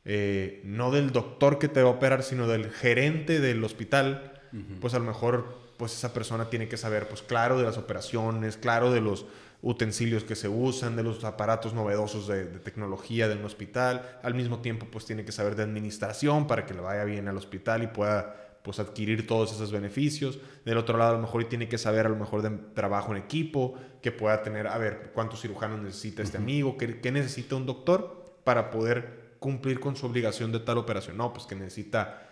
eh, 0.05 0.63
no 0.65 0.91
del 0.91 1.13
doctor 1.13 1.59
que 1.59 1.69
te 1.69 1.83
va 1.83 1.91
a 1.91 1.93
operar, 1.93 2.23
sino 2.23 2.49
del 2.49 2.71
gerente 2.71 3.41
del 3.41 3.63
hospital, 3.63 4.41
pues 4.81 4.95
a 4.95 4.99
lo 4.99 5.05
mejor 5.05 5.60
pues 5.81 5.95
esa 5.95 6.13
persona 6.13 6.51
tiene 6.51 6.69
que 6.69 6.77
saber, 6.77 7.09
pues 7.09 7.23
claro, 7.23 7.57
de 7.57 7.65
las 7.65 7.79
operaciones, 7.79 8.59
claro, 8.59 8.93
de 8.93 9.01
los 9.01 9.25
utensilios 9.63 10.25
que 10.25 10.37
se 10.37 10.47
usan, 10.47 10.95
de 10.95 11.03
los 11.03 11.25
aparatos 11.25 11.73
novedosos 11.73 12.29
de, 12.29 12.45
tecnología 12.45 13.29
de 13.29 13.37
un 13.37 13.47
hospital, 13.47 14.19
al 14.23 14.35
mismo 14.35 14.59
tiempo 14.59 14.89
pues 14.93 15.07
tiene 15.07 15.25
que 15.25 15.33
saber 15.33 15.57
de 15.57 15.63
administración 15.63 16.47
para 16.47 16.67
que 16.67 16.75
le 16.75 16.83
vaya 16.83 17.05
bien 17.05 17.29
al 17.29 17.39
hospital 17.39 17.83
y 17.83 17.87
pueda 17.87 18.59
pues 18.63 18.79
adquirir 18.79 19.27
todos 19.27 19.55
esos 19.55 19.73
beneficios. 19.73 20.39
Del 20.67 20.77
otro 20.77 20.99
lado, 20.99 21.13
a 21.13 21.15
lo 21.15 21.23
mejor 21.23 21.43
tiene 21.45 21.67
que 21.67 21.79
saber 21.79 22.05
a 22.05 22.11
lo 22.11 22.17
mejor 22.17 22.43
de 22.43 22.51
trabajo 22.75 23.13
en 23.13 23.23
equipo, 23.23 23.77
que 24.03 24.13
pueda 24.13 24.43
tener, 24.43 24.67
a 24.67 24.77
ver, 24.77 25.13
cuántos 25.15 25.41
cirujanos 25.41 25.81
necesita 25.81 26.23
este 26.23 26.37
amigo, 26.37 26.77
qué, 26.77 27.01
qué 27.01 27.11
necesita 27.11 27.57
un 27.57 27.65
doctor 27.65 28.35
para 28.45 28.71
poder 28.71 29.31
cumplir 29.39 29.81
con 29.81 29.97
su 29.97 30.05
obligación 30.05 30.53
de 30.53 30.61
tal 30.61 30.77
operación. 30.77 31.17
No, 31.17 31.33
pues 31.33 31.47
que 31.47 31.55
necesita 31.55 32.27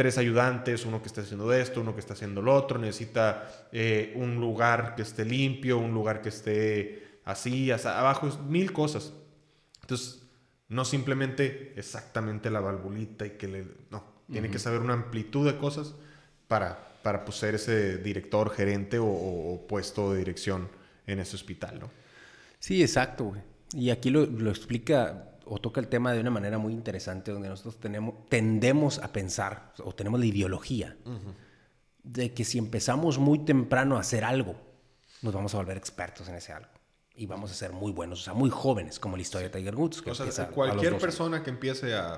tres 0.00 0.16
ayudantes, 0.16 0.86
uno 0.86 1.02
que 1.02 1.08
esté 1.08 1.20
haciendo 1.20 1.52
esto, 1.52 1.82
uno 1.82 1.92
que 1.92 2.00
está 2.00 2.14
haciendo 2.14 2.40
lo 2.40 2.54
otro, 2.54 2.78
necesita 2.78 3.66
eh, 3.70 4.14
un 4.16 4.40
lugar 4.40 4.94
que 4.94 5.02
esté 5.02 5.26
limpio, 5.26 5.76
un 5.76 5.92
lugar 5.92 6.22
que 6.22 6.30
esté 6.30 7.18
así, 7.26 7.70
abajo, 7.70 8.26
mil 8.48 8.72
cosas. 8.72 9.12
Entonces, 9.82 10.22
no 10.70 10.86
simplemente 10.86 11.74
exactamente 11.76 12.48
la 12.48 12.60
valvulita 12.60 13.26
y 13.26 13.32
que 13.32 13.46
le... 13.46 13.66
No, 13.90 14.02
tiene 14.32 14.50
que 14.50 14.58
saber 14.58 14.80
una 14.80 14.94
amplitud 14.94 15.44
de 15.44 15.58
cosas 15.58 15.94
para, 16.48 16.78
para 17.02 17.22
pues, 17.26 17.36
ser 17.36 17.56
ese 17.56 17.98
director, 17.98 18.48
gerente 18.54 18.96
o, 18.98 19.66
puesto 19.68 20.14
de 20.14 20.20
dirección 20.20 20.70
en 21.06 21.18
ese 21.18 21.36
hospital, 21.36 21.78
¿no? 21.78 21.90
Sí, 22.58 22.80
exacto, 22.80 23.24
güey. 23.24 23.42
Y 23.74 23.90
aquí 23.90 24.08
lo, 24.08 24.24
lo 24.24 24.48
explica 24.48 25.29
o 25.50 25.58
toca 25.58 25.80
el 25.80 25.88
tema 25.88 26.12
de 26.12 26.20
una 26.20 26.30
manera 26.30 26.58
muy 26.58 26.72
interesante 26.72 27.32
donde 27.32 27.48
nosotros 27.48 27.80
tenemos, 27.80 28.14
tendemos 28.28 29.00
a 29.00 29.12
pensar 29.12 29.72
o 29.84 29.92
tenemos 29.92 30.20
la 30.20 30.26
ideología 30.26 30.96
de 32.04 32.32
que 32.32 32.44
si 32.44 32.56
empezamos 32.56 33.18
muy 33.18 33.40
temprano 33.40 33.96
a 33.96 34.00
hacer 34.00 34.24
algo, 34.24 34.54
nos 35.22 35.34
vamos 35.34 35.52
a 35.54 35.56
volver 35.56 35.76
expertos 35.76 36.28
en 36.28 36.36
ese 36.36 36.52
algo 36.52 36.70
y 37.16 37.26
vamos 37.26 37.50
a 37.50 37.54
ser 37.54 37.72
muy 37.72 37.90
buenos, 37.90 38.20
o 38.20 38.24
sea, 38.24 38.32
muy 38.32 38.48
jóvenes, 38.48 39.00
como 39.00 39.16
la 39.16 39.22
historia 39.22 39.48
de 39.48 39.58
Tiger 39.58 39.74
Woods. 39.74 40.04
o 40.06 40.14
sea, 40.14 40.48
cualquier 40.50 40.96
persona 40.98 41.42
que 41.42 41.50
empiece 41.50 41.94
a, 41.94 42.14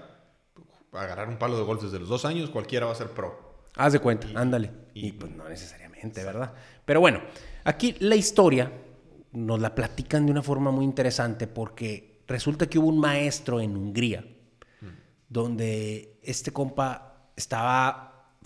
a, 0.92 1.00
agarrar 1.00 1.30
un 1.30 1.38
palo 1.38 1.56
de 1.56 1.64
golf 1.64 1.82
desde 1.82 1.98
los 1.98 2.10
dos 2.10 2.26
años, 2.26 2.50
cualquiera 2.50 2.84
va 2.84 2.92
a 2.92 2.96
ser 2.96 3.08
pro. 3.08 3.70
Haz 3.76 3.94
de 3.94 3.98
cuenta, 3.98 4.28
ándale. 4.34 4.70
Y, 4.92 5.08
y, 5.08 5.12
pues 5.12 5.32
no 5.32 5.48
necesariamente, 5.48 6.22
¿verdad? 6.22 6.52
Pero 6.84 7.00
bueno, 7.00 7.22
aquí 7.64 7.96
la 8.00 8.14
historia 8.14 8.70
nos 9.32 9.58
la 9.58 9.74
platican 9.74 10.26
de 10.26 10.32
una 10.32 10.42
forma 10.42 10.70
muy 10.70 10.84
interesante 10.84 11.46
porque 11.46 12.11
resulta 12.26 12.68
que 12.68 12.78
hubo 12.78 12.88
un 12.88 12.98
maestro 12.98 13.60
en 13.60 13.76
Hungría 13.76 14.24
donde 15.32 16.18
este 16.22 16.52
compa 16.52 17.30
estaba 17.36 18.36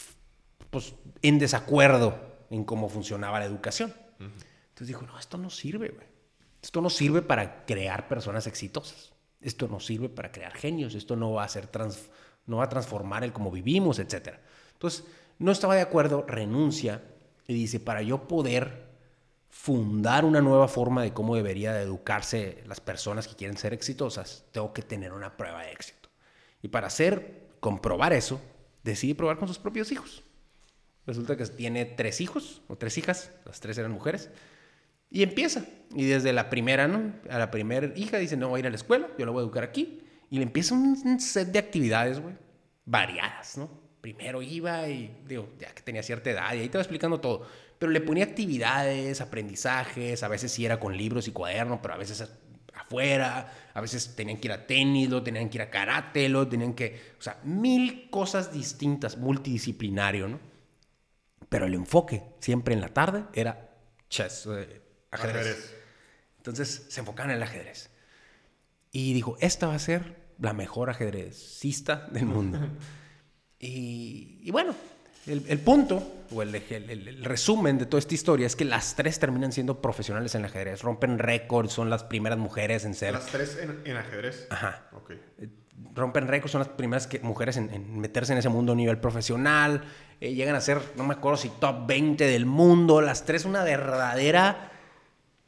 pues, 0.71 0.95
en 1.21 1.41
desacuerdo 1.41 2.17
en 2.49 2.63
cómo 2.63 2.89
funcionaba 2.89 3.41
la 3.41 3.45
educación. 3.45 3.93
Entonces 4.21 4.87
dijo, 4.87 5.03
no, 5.03 5.19
esto 5.19 5.37
no 5.37 5.51
sirve, 5.51 5.89
güey. 5.89 6.07
Esto 6.63 6.81
no 6.81 6.89
sirve 6.89 7.23
para 7.23 7.65
crear 7.65 8.07
personas 8.07 8.47
exitosas. 8.47 9.13
Esto 9.41 9.67
no 9.67 9.81
sirve 9.81 10.09
para 10.09 10.31
crear 10.31 10.53
genios. 10.53 10.95
Esto 10.95 11.17
no 11.17 11.33
va 11.33 11.43
a, 11.43 11.49
ser 11.49 11.67
trans 11.67 12.09
no 12.47 12.59
va 12.59 12.65
a 12.65 12.69
transformar 12.69 13.25
el 13.25 13.33
cómo 13.33 13.51
vivimos, 13.51 13.99
etc. 13.99 14.35
Entonces, 14.73 15.05
no 15.41 15.51
estaba 15.51 15.75
de 15.75 15.81
acuerdo, 15.81 16.25
renuncia 16.29 17.03
y 17.49 17.55
dice, 17.55 17.81
para 17.81 18.03
yo 18.03 18.29
poder 18.29 18.86
fundar 19.57 20.25
una 20.25 20.41
nueva 20.41 20.69
forma 20.69 21.03
de 21.03 21.13
cómo 21.13 21.35
debería 21.35 21.73
de 21.73 21.83
educarse 21.83 22.63
las 22.67 22.79
personas 22.79 23.27
que 23.27 23.35
quieren 23.35 23.57
ser 23.57 23.73
exitosas, 23.73 24.45
tengo 24.53 24.73
que 24.73 24.83
tener 24.83 25.13
una 25.13 25.37
prueba 25.37 25.63
de 25.63 25.73
éxito. 25.73 26.09
Y 26.63 26.69
para 26.69 26.87
hacer, 26.87 27.49
comprobar 27.59 28.13
eso, 28.13 28.41
decide 28.85 29.17
probar 29.17 29.39
con 29.39 29.49
sus 29.49 29.59
propios 29.59 29.91
hijos. 29.91 30.23
Resulta 31.05 31.37
que 31.37 31.47
tiene 31.47 31.85
tres 31.85 32.21
hijos 32.21 32.63
o 32.69 32.77
tres 32.77 32.97
hijas, 32.97 33.33
las 33.45 33.59
tres 33.59 33.77
eran 33.79 33.91
mujeres, 33.91 34.31
y 35.11 35.25
empieza. 35.25 35.65
Y 35.93 36.05
desde 36.05 36.33
la 36.33 36.49
primera, 36.49 36.87
¿no? 36.87 37.15
A 37.29 37.39
la 37.39 37.51
primera 37.51 37.91
hija 37.97 38.19
dice, 38.19 38.37
no 38.37 38.51
voy 38.51 38.59
a 38.59 38.61
ir 38.61 38.67
a 38.69 38.71
la 38.71 38.77
escuela, 38.77 39.09
yo 39.19 39.27
la 39.27 39.33
voy 39.33 39.41
a 39.41 39.45
educar 39.45 39.65
aquí. 39.65 40.03
Y 40.31 40.37
le 40.37 40.45
empieza 40.45 40.75
un 40.75 41.19
set 41.19 41.49
de 41.49 41.59
actividades, 41.59 42.21
güey, 42.21 42.35
variadas, 42.85 43.57
¿no? 43.57 43.69
Primero 44.01 44.43
iba 44.43 44.87
y, 44.89 45.23
digo, 45.27 45.49
ya 45.59 45.75
que 45.75 45.83
tenía 45.83 46.05
cierta 46.05 46.31
edad, 46.31 46.55
y 46.55 46.61
ahí 46.61 46.69
te 46.69 46.79
va 46.79 46.83
explicando 46.83 47.19
todo 47.19 47.49
pero 47.79 47.93
le 47.93 48.01
ponía 48.01 48.25
actividades, 48.25 49.21
aprendizajes, 49.21 50.23
a 50.23 50.29
veces 50.29 50.53
sí 50.53 50.65
era 50.65 50.81
con 50.81 50.97
libros 50.97 51.29
y 51.29 51.33
cuadernos, 51.33 51.81
pero 51.83 51.95
a 51.95 51.99
veces 51.99 52.27
afuera, 52.75 53.53
a 53.75 53.81
veces 53.81 54.15
tenían 54.15 54.39
que 54.39 54.49
ir 54.49 54.53
a 54.53 54.67
tenis, 54.67 55.11
lo 55.11 55.23
tenían 55.23 55.49
que 55.49 55.59
ir 55.59 55.63
a 55.63 55.71
karate, 55.71 56.29
lo 56.29 56.47
tenían 56.49 56.75
que, 56.75 57.15
o 57.19 57.23
sea, 57.23 57.39
mil 57.45 58.09
cosas 58.11 58.53
distintas, 58.53 59.17
multidisciplinario, 59.17 60.29
¿no? 60.29 60.41
Pero 61.49 61.67
el 61.67 61.75
enfoque 61.75 62.23
siempre 62.41 62.75
en 62.75 62.81
la 62.81 62.89
tarde 62.89 63.25
era 63.35 63.71
chess, 64.09 64.49
eh, 64.51 64.83
ajedrez. 65.11 65.75
Entonces 66.39 66.87
se 66.89 67.01
enfocaban 67.01 67.31
en 67.31 67.37
el 67.39 67.43
ajedrez. 67.43 67.91
Y 68.91 69.13
dijo, 69.13 69.37
esta 69.41 69.67
va 69.67 69.75
a 69.75 69.79
ser 69.79 70.17
la 70.39 70.53
mejor 70.53 70.91
ajedrecista 70.91 72.09
del 72.11 72.27
mundo. 72.27 72.59
y, 73.59 74.41
y 74.43 74.51
bueno, 74.51 74.75
el, 75.27 75.59
punto, 75.59 76.03
o 76.31 76.43
el, 76.43 76.55
el, 76.55 77.25
resumen 77.25 77.79
de 77.79 77.87
toda 77.87 77.99
esta 77.99 78.15
historia 78.15 78.47
es 78.47 78.55
que 78.55 78.65
las 78.65 78.95
tres 78.95 79.19
terminan 79.19 79.53
siendo 79.53 79.81
profesionales 79.81 80.35
en 80.35 80.43
el 80.43 80.47
ajedrez, 80.47 80.83
rompen 80.83 81.19
récords, 81.19 81.73
son 81.73 81.91
las 81.91 82.05
primeras 82.05 82.39
mujeres 82.39 82.85
en 82.85 82.95
ser... 82.95 83.13
Las 83.13 83.27
tres 83.27 83.59
en, 83.85 83.97
ajedrez. 83.97 84.47
Ajá. 84.51 84.89
Okay. 84.93 85.21
Eh, 85.39 85.49
rompen 85.95 86.29
récords, 86.29 86.53
son 86.53 86.61
las 86.61 86.69
primeras 86.69 87.09
mujeres 87.23 87.57
en, 87.57 87.99
meterse 87.99 88.33
en 88.33 88.39
ese 88.39 88.49
mundo 88.49 88.73
a 88.73 88.77
nivel 88.77 88.99
profesional, 88.99 89.83
eh, 90.21 90.33
llegan 90.33 90.55
a 90.55 90.61
ser, 90.61 90.81
no 90.97 91.05
me 91.05 91.15
acuerdo 91.15 91.39
si 91.39 91.49
top 91.49 91.87
20 91.87 92.25
del 92.25 92.47
mundo, 92.47 93.01
las 93.01 93.25
tres 93.25 93.45
una 93.45 93.65
verdadera 93.65 94.71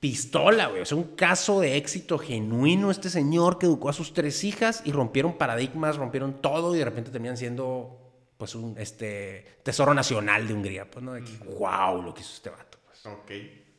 pistola, 0.00 0.68
güey. 0.68 0.82
Es 0.82 0.92
un 0.92 1.14
caso 1.16 1.60
de 1.60 1.76
éxito 1.76 2.18
genuino 2.18 2.90
este 2.90 3.10
señor 3.10 3.58
que 3.58 3.66
educó 3.66 3.88
a 3.88 3.92
sus 3.92 4.12
tres 4.12 4.44
hijas 4.44 4.82
y 4.84 4.92
rompieron 4.92 5.38
paradigmas, 5.38 5.96
rompieron 5.96 6.40
todo 6.40 6.74
y 6.74 6.78
de 6.78 6.84
repente 6.84 7.10
terminan 7.10 7.36
siendo 7.36 8.07
pues 8.38 8.54
un 8.54 8.76
este, 8.78 9.58
tesoro 9.64 9.92
nacional 9.92 10.46
de 10.46 10.54
Hungría. 10.54 10.90
Pues, 10.90 11.04
¿no? 11.04 11.12
De 11.14 11.22
wow, 11.58 12.00
lo 12.00 12.14
que 12.14 12.22
hizo 12.22 12.32
este 12.32 12.48
vato. 12.48 12.78
Pues. 12.86 13.04
Ok. 13.04 13.30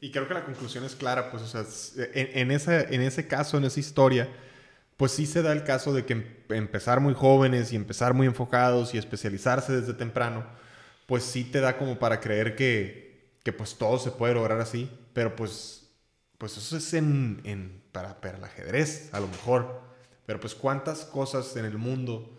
Y 0.01 0.12
creo 0.12 0.28
que 0.28 0.34
la 0.34 0.46
conclusión 0.46 0.84
es 0.84 0.96
clara, 0.96 1.32
pues, 1.32 1.44
o 1.44 1.48
sea, 1.48 1.66
en, 2.13 2.51
ese, 2.51 2.94
en 2.94 3.01
ese 3.01 3.28
caso, 3.28 3.58
en 3.58 3.66
esa 3.66 3.80
historia, 3.80 4.30
pues 4.96 5.12
sí 5.12 5.25
se 5.25 5.42
da 5.42 5.51
el 5.51 5.63
caso 5.63 5.94
de 5.94 6.06
que 6.06 6.13
em, 6.13 6.25
empezar 6.50 7.00
muy 7.01 7.13
jóvenes 7.13 7.74
y 7.74 7.75
empezar 7.75 8.13
muy 8.13 8.28
enfocados 8.28 8.94
y 8.94 8.98
especializarse 8.98 9.74
desde 9.74 9.94
temprano, 9.94 10.46
pues 11.06 11.24
sí 11.24 11.44
te 11.44 11.60
da 11.60 11.78
como 11.78 12.00
para 12.00 12.22
creer 12.22 12.56
que, 12.56 13.39
que 13.44 13.51
pues 13.51 13.78
todo 13.78 14.00
se 14.00 14.12
puede 14.12 14.36
lograr 14.36 14.62
así, 14.62 14.89
pero 15.13 15.36
pues, 15.36 15.89
pues 16.38 16.56
eso 16.56 16.78
es 16.78 16.94
en, 16.94 17.42
en 17.44 17.82
para, 17.92 18.22
para 18.22 18.38
el 18.38 18.44
ajedrez, 18.44 19.10
a 19.13 19.20
lo 19.20 19.28
mejor. 19.28 19.82
Pero 20.25 20.39
pues 20.39 20.56
cuántas 20.56 21.06
cosas 21.06 21.56
en 21.58 21.66
el 21.66 21.78
mundo 21.78 22.38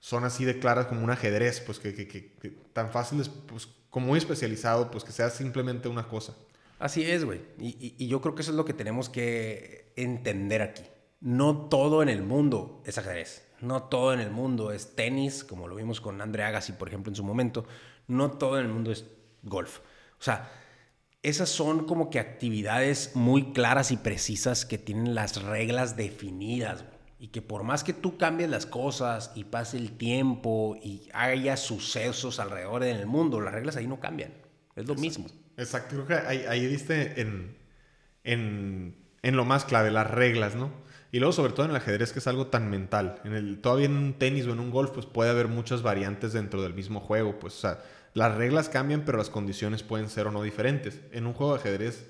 son 0.00 0.24
así 0.24 0.44
de 0.44 0.58
claras 0.58 0.86
como 0.86 1.02
un 1.02 1.10
ajedrez, 1.10 1.60
pues 1.60 1.78
que, 1.78 1.94
que, 1.94 2.50
tan 2.72 2.90
fáciles, 2.90 3.28
pues 3.28 3.68
como 3.90 4.08
muy 4.08 4.18
especializado, 4.18 4.90
pues 4.90 5.04
que 5.04 5.12
sea 5.12 5.30
simplemente 5.30 5.88
una 5.88 6.08
cosa. 6.08 6.34
Así 6.78 7.02
es, 7.04 7.24
güey. 7.24 7.40
Y, 7.58 7.94
y, 7.98 8.06
yo 8.06 8.20
creo 8.20 8.34
que 8.34 8.42
eso 8.42 8.52
es 8.52 8.56
lo 8.56 8.64
que 8.64 8.72
tenemos 8.72 9.08
que 9.08 9.92
entender 9.96 10.62
aquí. 10.62 10.84
No 11.20 11.68
todo 11.68 12.02
en 12.02 12.08
el 12.08 12.22
mundo 12.22 12.82
es 12.84 12.98
ajedrez. 12.98 13.44
No 13.60 13.84
todo 13.84 14.12
en 14.12 14.20
el 14.20 14.30
mundo 14.30 14.70
es 14.70 14.94
tenis, 14.94 15.42
como 15.42 15.66
lo 15.66 15.74
vimos 15.74 16.00
con 16.00 16.20
Andre 16.20 16.44
Agassi, 16.44 16.72
por 16.72 16.86
ejemplo, 16.86 17.10
en 17.10 17.16
su 17.16 17.24
momento. 17.24 17.64
No 18.06 18.30
todo 18.30 18.60
en 18.60 18.66
el 18.66 18.72
mundo 18.72 18.92
es 18.92 19.04
golf. 19.42 19.80
O 20.20 20.22
sea, 20.22 20.48
esas 21.24 21.48
son 21.48 21.86
como 21.86 22.10
que 22.10 22.20
actividades 22.20 23.16
muy 23.16 23.52
claras 23.52 23.90
y 23.90 23.96
precisas 23.96 24.64
que 24.64 24.78
tienen 24.78 25.16
las 25.16 25.42
reglas 25.42 25.96
definidas, 25.96 26.84
güey. 26.84 26.97
Y 27.18 27.28
que 27.28 27.42
por 27.42 27.64
más 27.64 27.82
que 27.82 27.92
tú 27.92 28.16
cambies 28.16 28.48
las 28.48 28.66
cosas 28.66 29.32
y 29.34 29.44
pase 29.44 29.76
el 29.76 29.96
tiempo 29.96 30.76
y 30.82 31.08
haya 31.12 31.56
sucesos 31.56 32.38
alrededor 32.38 32.84
en 32.84 32.96
el 32.96 33.06
mundo, 33.06 33.40
las 33.40 33.52
reglas 33.52 33.76
ahí 33.76 33.86
no 33.86 33.98
cambian. 33.98 34.32
Es 34.76 34.86
lo 34.86 34.94
mismo. 34.94 35.26
Exacto, 35.56 35.96
creo 35.96 36.06
que 36.06 36.14
ahí, 36.26 36.44
ahí 36.48 36.66
diste 36.66 37.20
en, 37.20 37.56
en, 38.22 38.96
en, 39.22 39.36
lo 39.36 39.44
más 39.44 39.64
clave, 39.64 39.90
las 39.90 40.08
reglas, 40.08 40.54
¿no? 40.54 40.70
Y 41.10 41.18
luego, 41.18 41.32
sobre 41.32 41.52
todo 41.52 41.64
en 41.64 41.70
el 41.70 41.76
ajedrez, 41.76 42.12
que 42.12 42.20
es 42.20 42.26
algo 42.26 42.46
tan 42.46 42.70
mental. 42.70 43.20
En 43.24 43.34
el, 43.34 43.60
todavía 43.60 43.86
en 43.86 43.96
un 43.96 44.12
tenis 44.14 44.46
o 44.46 44.52
en 44.52 44.60
un 44.60 44.70
golf, 44.70 44.90
pues 44.90 45.06
puede 45.06 45.30
haber 45.30 45.48
muchas 45.48 45.82
variantes 45.82 46.32
dentro 46.32 46.62
del 46.62 46.74
mismo 46.74 47.00
juego. 47.00 47.38
Pues, 47.40 47.56
o 47.56 47.60
sea, 47.60 47.82
las 48.14 48.34
reglas 48.36 48.68
cambian, 48.68 49.04
pero 49.04 49.18
las 49.18 49.30
condiciones 49.30 49.82
pueden 49.82 50.10
ser 50.10 50.26
o 50.26 50.30
no 50.30 50.42
diferentes. 50.42 51.00
En 51.10 51.26
un 51.26 51.32
juego 51.32 51.54
de 51.54 51.60
ajedrez, 51.60 52.06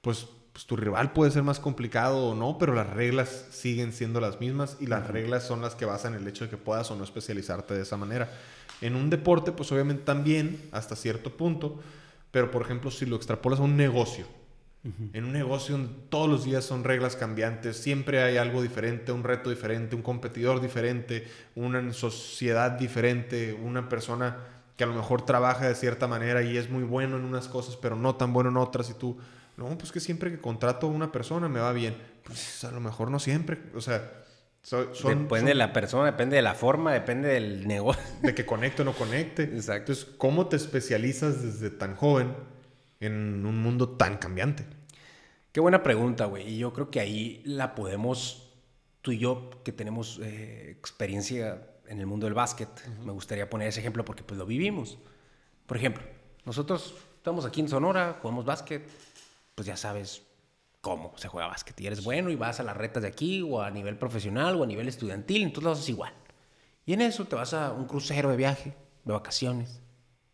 pues, 0.00 0.26
pues 0.58 0.66
tu 0.66 0.74
rival 0.74 1.12
puede 1.12 1.30
ser 1.30 1.44
más 1.44 1.60
complicado 1.60 2.30
o 2.30 2.34
no, 2.34 2.58
pero 2.58 2.74
las 2.74 2.90
reglas 2.90 3.46
siguen 3.52 3.92
siendo 3.92 4.20
las 4.20 4.40
mismas 4.40 4.76
y 4.80 4.86
las 4.86 5.06
reglas 5.06 5.46
son 5.46 5.62
las 5.62 5.76
que 5.76 5.84
basan 5.84 6.14
el 6.14 6.26
hecho 6.26 6.42
de 6.42 6.50
que 6.50 6.56
puedas 6.56 6.90
o 6.90 6.96
no 6.96 7.04
especializarte 7.04 7.74
de 7.74 7.82
esa 7.82 7.96
manera. 7.96 8.28
En 8.80 8.96
un 8.96 9.08
deporte, 9.08 9.52
pues 9.52 9.70
obviamente 9.70 10.02
también, 10.02 10.60
hasta 10.72 10.96
cierto 10.96 11.36
punto, 11.36 11.78
pero 12.32 12.50
por 12.50 12.62
ejemplo, 12.62 12.90
si 12.90 13.06
lo 13.06 13.14
extrapolas 13.14 13.60
a 13.60 13.62
un 13.62 13.76
negocio, 13.76 14.26
en 15.12 15.24
un 15.24 15.32
negocio 15.32 15.76
donde 15.76 15.92
todos 16.08 16.28
los 16.28 16.44
días 16.44 16.64
son 16.64 16.82
reglas 16.82 17.14
cambiantes, 17.14 17.76
siempre 17.76 18.20
hay 18.24 18.36
algo 18.36 18.60
diferente, 18.60 19.12
un 19.12 19.22
reto 19.22 19.50
diferente, 19.50 19.94
un 19.94 20.02
competidor 20.02 20.60
diferente, 20.60 21.28
una 21.54 21.92
sociedad 21.92 22.72
diferente, 22.72 23.52
una 23.52 23.88
persona 23.88 24.38
que 24.78 24.84
a 24.84 24.86
lo 24.86 24.94
mejor 24.94 25.22
trabaja 25.22 25.66
de 25.66 25.74
cierta 25.74 26.06
manera 26.06 26.40
y 26.40 26.56
es 26.56 26.70
muy 26.70 26.84
bueno 26.84 27.16
en 27.16 27.24
unas 27.24 27.48
cosas, 27.48 27.76
pero 27.76 27.96
no 27.96 28.14
tan 28.14 28.32
bueno 28.32 28.48
en 28.50 28.56
otras, 28.56 28.88
y 28.88 28.94
tú, 28.94 29.18
no, 29.56 29.76
pues 29.76 29.90
que 29.90 29.98
siempre 29.98 30.30
que 30.30 30.38
contrato 30.38 30.86
a 30.86 30.90
una 30.90 31.10
persona 31.10 31.48
me 31.48 31.58
va 31.58 31.72
bien. 31.72 31.96
Pues 32.22 32.62
a 32.62 32.70
lo 32.70 32.78
mejor 32.78 33.10
no 33.10 33.18
siempre, 33.18 33.58
o 33.74 33.80
sea, 33.80 34.08
depende 35.04 35.48
de 35.50 35.54
la 35.56 35.72
persona, 35.72 36.06
depende 36.06 36.36
de 36.36 36.42
la 36.42 36.54
forma, 36.54 36.92
depende 36.92 37.28
del 37.28 37.66
negocio. 37.66 38.00
De 38.22 38.36
que 38.36 38.46
conecte 38.46 38.82
o 38.82 38.84
no 38.84 38.92
conecte. 38.92 39.42
Exacto. 39.42 39.92
Entonces, 39.92 40.14
¿cómo 40.16 40.46
te 40.46 40.54
especializas 40.54 41.42
desde 41.42 41.70
tan 41.70 41.96
joven 41.96 42.34
en 43.00 43.44
un 43.44 43.60
mundo 43.60 43.88
tan 43.88 44.16
cambiante? 44.18 44.64
Qué 45.50 45.58
buena 45.58 45.82
pregunta, 45.82 46.26
güey. 46.26 46.54
Y 46.54 46.58
yo 46.58 46.72
creo 46.72 46.88
que 46.88 47.00
ahí 47.00 47.42
la 47.44 47.74
podemos, 47.74 48.52
tú 49.02 49.10
y 49.10 49.18
yo, 49.18 49.50
que 49.64 49.72
tenemos 49.72 50.20
eh, 50.22 50.70
experiencia 50.78 51.62
en 51.88 52.00
el 52.00 52.06
mundo 52.06 52.26
del 52.26 52.34
básquet, 52.34 52.68
me 53.04 53.12
gustaría 53.12 53.48
poner 53.48 53.68
ese 53.68 53.80
ejemplo 53.80 54.04
porque 54.04 54.22
pues 54.22 54.38
lo 54.38 54.46
vivimos. 54.46 54.98
Por 55.66 55.76
ejemplo, 55.76 56.02
nosotros 56.44 56.94
estamos 57.16 57.44
aquí 57.44 57.60
en 57.60 57.68
Sonora, 57.68 58.18
jugamos 58.20 58.44
básquet, 58.44 58.88
pues 59.54 59.66
ya 59.66 59.76
sabes 59.76 60.22
cómo 60.80 61.12
se 61.16 61.28
juega 61.28 61.48
básquet. 61.48 61.78
Y 61.80 61.86
eres 61.86 62.04
bueno 62.04 62.30
y 62.30 62.36
vas 62.36 62.60
a 62.60 62.62
las 62.62 62.76
retas 62.76 63.02
de 63.02 63.08
aquí 63.08 63.42
o 63.42 63.60
a 63.60 63.70
nivel 63.70 63.96
profesional 63.98 64.56
o 64.56 64.64
a 64.64 64.66
nivel 64.66 64.88
estudiantil, 64.88 65.42
entonces 65.42 65.64
lo 65.64 65.70
haces 65.72 65.88
igual. 65.88 66.12
Y 66.86 66.92
en 66.94 67.02
eso 67.02 67.24
te 67.26 67.36
vas 67.36 67.52
a 67.54 67.72
un 67.72 67.86
crucero 67.86 68.30
de 68.30 68.36
viaje, 68.36 68.74
de 69.04 69.12
vacaciones, 69.12 69.80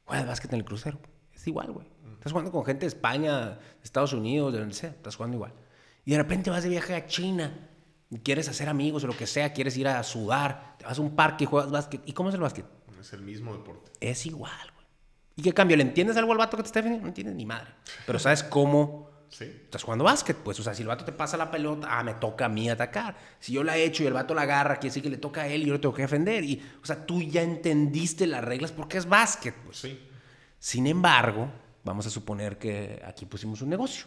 juegas 0.04 0.26
básquet 0.26 0.52
en 0.52 0.60
el 0.60 0.64
crucero. 0.64 0.98
Es 1.32 1.46
igual, 1.46 1.72
güey. 1.72 1.86
Estás 2.14 2.32
jugando 2.32 2.52
con 2.52 2.64
gente 2.64 2.80
de 2.80 2.86
España, 2.88 3.50
de 3.50 3.82
Estados 3.82 4.12
Unidos, 4.12 4.52
de 4.52 4.60
donde 4.60 4.74
sea, 4.74 4.90
estás 4.90 5.16
jugando 5.16 5.36
igual. 5.36 5.52
Y 6.04 6.12
de 6.12 6.18
repente 6.18 6.50
vas 6.50 6.62
de 6.62 6.68
viaje 6.68 6.94
a 6.94 7.06
China 7.06 7.70
quieres 8.22 8.48
hacer 8.48 8.68
amigos 8.68 9.04
o 9.04 9.06
lo 9.06 9.16
que 9.16 9.26
sea, 9.26 9.52
quieres 9.52 9.76
ir 9.76 9.88
a 9.88 10.02
sudar, 10.02 10.76
te 10.78 10.84
vas 10.84 10.98
a 10.98 11.02
un 11.02 11.16
parque 11.16 11.44
y 11.44 11.46
juegas 11.46 11.70
básquet. 11.70 12.02
¿Y 12.06 12.12
cómo 12.12 12.28
es 12.28 12.34
el 12.34 12.40
básquet? 12.40 12.66
Es 13.00 13.12
el 13.12 13.22
mismo 13.22 13.52
deporte. 13.52 13.90
Es 14.00 14.24
igual, 14.24 14.72
güey. 14.74 14.86
¿Y 15.36 15.42
qué 15.42 15.52
cambio? 15.52 15.76
¿Le 15.76 15.82
entiendes 15.82 16.16
algo 16.16 16.32
al 16.32 16.38
vato 16.38 16.56
que 16.56 16.62
te 16.62 16.68
está 16.68 16.78
defendiendo? 16.78 17.04
No 17.04 17.08
entiendes 17.08 17.34
ni 17.34 17.44
madre. 17.44 17.70
Pero 18.06 18.18
sabes 18.18 18.42
cómo 18.42 19.10
sí. 19.28 19.44
estás 19.44 19.82
jugando 19.82 20.04
básquet. 20.04 20.36
Pues, 20.36 20.58
o 20.60 20.62
sea, 20.62 20.74
si 20.74 20.82
el 20.82 20.88
vato 20.88 21.04
te 21.04 21.12
pasa 21.12 21.36
la 21.36 21.50
pelota, 21.50 21.88
ah, 21.90 22.02
me 22.02 22.14
toca 22.14 22.46
a 22.46 22.48
mí 22.48 22.70
atacar. 22.70 23.16
Si 23.40 23.52
yo 23.52 23.64
la 23.64 23.76
he 23.76 23.84
hecho 23.84 24.02
y 24.02 24.06
el 24.06 24.12
vato 24.12 24.32
la 24.32 24.42
agarra, 24.42 24.76
quiere 24.76 24.90
decir 24.90 25.02
que 25.02 25.10
le 25.10 25.18
toca 25.18 25.42
a 25.42 25.48
él 25.48 25.62
y 25.62 25.66
yo 25.66 25.74
le 25.74 25.80
tengo 25.80 25.94
que 25.94 26.02
defender. 26.02 26.44
Y, 26.44 26.62
o 26.82 26.86
sea, 26.86 27.04
tú 27.04 27.20
ya 27.20 27.42
entendiste 27.42 28.26
las 28.26 28.44
reglas 28.44 28.72
porque 28.72 28.96
es 28.96 29.06
básquet. 29.06 29.54
Pues. 29.64 29.78
Sí. 29.78 30.08
Sin 30.58 30.86
embargo, 30.86 31.50
vamos 31.82 32.06
a 32.06 32.10
suponer 32.10 32.58
que 32.58 33.02
aquí 33.04 33.26
pusimos 33.26 33.60
un 33.60 33.68
negocio. 33.68 34.06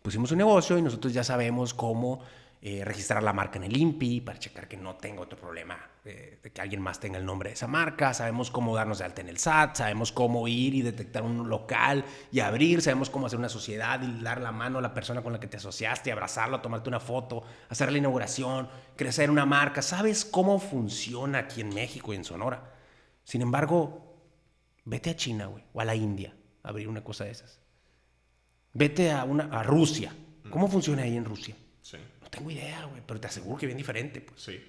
Pusimos 0.00 0.30
un 0.30 0.38
negocio 0.38 0.78
y 0.78 0.82
nosotros 0.82 1.12
ya 1.12 1.24
sabemos 1.24 1.74
cómo 1.74 2.20
eh, 2.60 2.82
registrar 2.84 3.22
la 3.22 3.32
marca 3.32 3.58
en 3.58 3.64
el 3.64 3.76
INPI 3.76 4.20
para 4.20 4.38
checar 4.38 4.66
que 4.66 4.76
no 4.76 4.96
tenga 4.96 5.20
otro 5.20 5.38
problema 5.38 5.78
de 6.04 6.50
que 6.52 6.60
alguien 6.60 6.80
más 6.80 7.00
tenga 7.00 7.18
el 7.18 7.26
nombre 7.26 7.50
de 7.50 7.54
esa 7.54 7.66
marca, 7.66 8.14
sabemos 8.14 8.50
cómo 8.50 8.74
darnos 8.74 8.98
de 8.98 9.04
alta 9.04 9.20
en 9.20 9.28
el 9.28 9.38
SAT, 9.38 9.76
sabemos 9.76 10.10
cómo 10.10 10.48
ir 10.48 10.74
y 10.74 10.82
detectar 10.82 11.22
un 11.22 11.48
local 11.48 12.04
y 12.32 12.40
abrir, 12.40 12.80
sabemos 12.80 13.10
cómo 13.10 13.26
hacer 13.26 13.38
una 13.38 13.48
sociedad 13.48 14.00
y 14.02 14.22
dar 14.22 14.40
la 14.40 14.50
mano 14.50 14.78
a 14.78 14.80
la 14.82 14.94
persona 14.94 15.22
con 15.22 15.32
la 15.32 15.40
que 15.40 15.46
te 15.46 15.58
asociaste, 15.58 16.10
abrazarlo, 16.10 16.60
tomarte 16.60 16.88
una 16.88 17.00
foto, 17.00 17.42
hacer 17.68 17.92
la 17.92 17.98
inauguración, 17.98 18.68
crecer 18.96 19.30
una 19.30 19.44
marca, 19.44 19.82
sabes 19.82 20.24
cómo 20.24 20.58
funciona 20.58 21.40
aquí 21.40 21.60
en 21.60 21.74
México 21.74 22.12
y 22.12 22.16
en 22.16 22.24
Sonora. 22.24 22.72
Sin 23.24 23.42
embargo, 23.42 24.16
vete 24.84 25.10
a 25.10 25.16
China, 25.16 25.46
güey, 25.46 25.64
o 25.72 25.80
a 25.80 25.84
la 25.84 25.94
India 25.94 26.34
a 26.62 26.70
abrir 26.70 26.88
una 26.88 27.04
cosa 27.04 27.24
de 27.24 27.32
esas. 27.32 27.60
Vete 28.72 29.12
a, 29.12 29.24
una, 29.24 29.44
a 29.44 29.62
Rusia. 29.62 30.14
¿Cómo 30.50 30.68
funciona 30.68 31.02
ahí 31.02 31.16
en 31.16 31.26
Rusia? 31.26 31.54
No 32.28 32.30
tengo 32.30 32.50
idea, 32.50 32.84
güey, 32.84 33.02
pero 33.06 33.18
te 33.18 33.26
aseguro 33.26 33.56
que 33.56 33.64
bien 33.64 33.78
diferente, 33.78 34.20
pues. 34.20 34.42
Sí. 34.42 34.60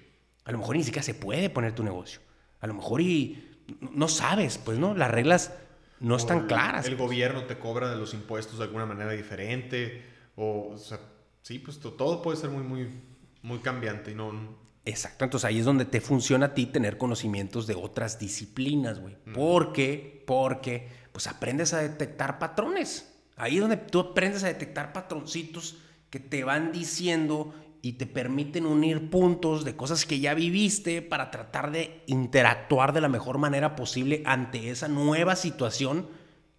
A 0.44 0.52
lo 0.52 0.58
mejor 0.58 0.76
ni 0.76 0.82
siquiera 0.82 1.02
se 1.02 1.12
puede 1.12 1.50
poner 1.50 1.74
tu 1.74 1.84
negocio. 1.84 2.20
A 2.60 2.66
lo 2.66 2.72
mejor 2.72 3.02
y 3.02 3.58
no 3.92 4.08
sabes, 4.08 4.56
pues, 4.56 4.78
¿no? 4.78 4.94
Las 4.94 5.10
reglas 5.10 5.52
no 6.00 6.16
están 6.16 6.46
claras. 6.46 6.86
El 6.86 6.96
pues. 6.96 7.08
gobierno 7.08 7.44
te 7.44 7.58
cobra 7.58 7.90
de 7.90 7.96
los 7.96 8.14
impuestos 8.14 8.58
de 8.58 8.64
alguna 8.64 8.86
manera 8.86 9.12
diferente. 9.12 10.02
O, 10.36 10.70
o 10.72 10.78
sea, 10.78 10.98
sí, 11.42 11.58
pues 11.58 11.78
todo 11.78 12.22
puede 12.22 12.38
ser 12.38 12.48
muy, 12.48 12.62
muy, 12.62 12.88
muy 13.42 13.58
cambiante 13.58 14.12
y 14.12 14.14
no... 14.14 14.58
Exacto, 14.86 15.24
entonces 15.24 15.44
ahí 15.44 15.58
es 15.58 15.66
donde 15.66 15.84
te 15.84 16.00
funciona 16.00 16.46
a 16.46 16.54
ti 16.54 16.64
tener 16.64 16.96
conocimientos 16.96 17.66
de 17.66 17.74
otras 17.74 18.18
disciplinas, 18.18 18.98
güey. 18.98 19.14
¿Por 19.34 19.74
qué? 19.74 20.24
Porque 20.26 20.88
pues 21.12 21.26
aprendes 21.26 21.74
a 21.74 21.82
detectar 21.82 22.38
patrones. 22.38 23.12
Ahí 23.36 23.56
es 23.56 23.60
donde 23.60 23.76
tú 23.76 24.00
aprendes 24.00 24.42
a 24.42 24.46
detectar 24.46 24.94
patroncitos 24.94 25.76
que 26.10 26.20
te 26.20 26.44
van 26.44 26.72
diciendo 26.72 27.54
y 27.82 27.92
te 27.94 28.06
permiten 28.06 28.66
unir 28.66 29.08
puntos 29.10 29.64
de 29.64 29.76
cosas 29.76 30.04
que 30.04 30.20
ya 30.20 30.34
viviste 30.34 31.00
para 31.02 31.30
tratar 31.30 31.70
de 31.70 32.02
interactuar 32.06 32.92
de 32.92 33.00
la 33.00 33.08
mejor 33.08 33.38
manera 33.38 33.74
posible 33.74 34.22
ante 34.26 34.70
esa 34.70 34.88
nueva 34.88 35.34
situación 35.36 36.08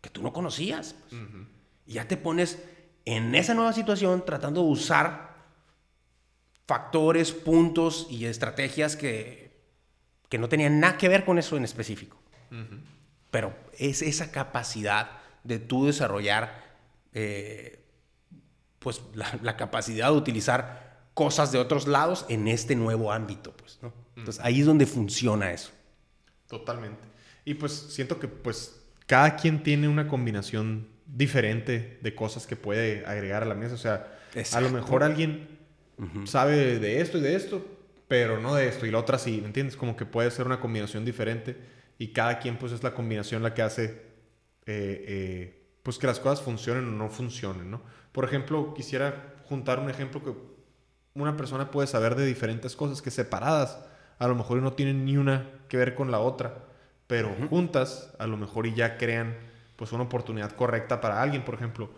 que 0.02 0.10
tú 0.10 0.24
no 0.24 0.34
conocías. 0.34 0.96
Pues. 1.10 1.22
Y 1.86 1.94
ya 1.94 2.08
te 2.08 2.18
pones 2.18 2.64
en 3.06 3.36
esa 3.36 3.54
nueva 3.54 3.74
situación 3.74 4.24
tratando 4.26 4.64
de 4.64 4.70
usar 4.70 5.32
factores, 6.68 7.32
puntos 7.32 8.08
y 8.10 8.26
estrategias 8.26 8.96
que, 8.96 9.52
que 10.30 10.38
no 10.38 10.50
tenían 10.50 10.80
nada 10.80 10.98
que 10.98 11.10
ver 11.10 11.26
con 11.26 11.38
eso 11.38 11.58
en 11.58 11.66
específico. 11.66 12.18
Pero 13.30 13.56
es 13.78 14.02
esa 14.02 14.32
capacidad 14.32 15.20
de 15.44 15.60
tú 15.60 15.86
desarrollar 15.86 16.64
eh, 17.14 17.81
pues 18.82 19.02
la, 19.14 19.58
capacidad 19.58 20.10
de 20.12 20.18
utilizar 20.18 21.06
cosas 21.14 21.52
de 21.52 21.60
otros 21.60 21.88
lados 21.88 22.26
en 22.30 22.48
este 22.48 22.76
nuevo 22.76 23.12
ámbito, 23.12 23.56
pues, 23.56 23.78
¿no? 23.84 23.94
Entonces 24.16 24.44
ahí 24.44 24.62
es 24.62 24.66
donde 24.66 24.88
funciona 24.88 25.52
eso. 25.54 25.70
Totalmente. 26.48 27.00
Y 27.46 27.54
pues 27.54 27.72
siento 27.72 28.20
que 28.20 28.28
pues 28.28 28.82
cada 29.06 29.36
quien 29.36 29.62
tiene 29.62 29.88
una 29.88 30.08
combinación 30.08 30.88
diferente 31.06 32.00
de 32.02 32.16
cosas 32.16 32.48
que 32.48 32.56
puede 32.56 33.06
agregar 33.06 33.44
a 33.44 33.46
la 33.46 33.54
mesa. 33.54 33.76
O 33.76 33.78
sea, 33.78 34.18
a 34.52 34.62
lo 34.62 34.70
mejor 34.72 35.04
alguien 35.04 35.60
sabe 36.26 36.80
de 36.80 37.02
esto 37.02 37.20
y 37.20 37.22
de 37.22 37.36
esto, 37.36 37.64
pero 38.08 38.40
no 38.40 38.56
de 38.56 38.68
esto 38.68 38.88
y 38.88 38.92
la 38.92 38.98
otra 38.98 39.20
sí, 39.20 39.42
¿me 39.42 39.48
entiendes? 39.48 39.76
Como 39.76 39.96
que 39.96 40.08
puede 40.08 40.32
ser 40.32 40.48
una 40.48 40.60
combinación 40.60 41.06
diferente 41.06 41.56
y 42.00 42.08
cada 42.14 42.40
quien 42.40 42.58
pues 42.58 42.72
es 42.72 42.82
la 42.82 42.96
combinación 42.96 43.44
la 43.44 43.54
que 43.54 43.62
hace 43.62 43.86
eh, 44.66 45.06
eh, 45.08 45.61
pues 45.84 45.98
que 45.98 46.08
las 46.08 46.20
cosas 46.20 46.44
funcionen 46.44 46.88
o 46.88 46.92
no 46.92 47.10
funcionen, 47.10 47.72
¿no? 47.72 47.82
Por 48.12 48.26
ejemplo, 48.26 48.74
quisiera 48.74 49.36
juntar 49.46 49.80
un 49.80 49.90
ejemplo 49.90 50.24
que 50.24 50.34
una 51.14 51.36
persona 51.36 51.72
puede 51.72 51.88
saber 51.88 52.16
de 52.16 52.26
diferentes 52.26 52.76
cosas 52.76 53.02
que 53.02 53.12
separadas 53.12 53.80
a 54.20 54.28
lo 54.28 54.36
mejor 54.36 54.62
no 54.62 54.74
tienen 54.74 55.04
ni 55.04 55.18
una 55.18 55.50
que 55.68 55.78
ver 55.78 55.96
con 55.96 56.12
la 56.12 56.20
otra, 56.20 56.54
pero 57.08 57.36
juntas 57.50 58.14
a 58.20 58.28
lo 58.28 58.38
mejor 58.38 58.68
y 58.68 58.76
ya 58.76 58.98
crean 58.98 59.36
pues 59.76 59.92
una 59.94 60.04
oportunidad 60.04 60.52
correcta 60.52 61.02
para 61.02 61.22
alguien. 61.22 61.44
Por 61.44 61.56
ejemplo, 61.56 61.90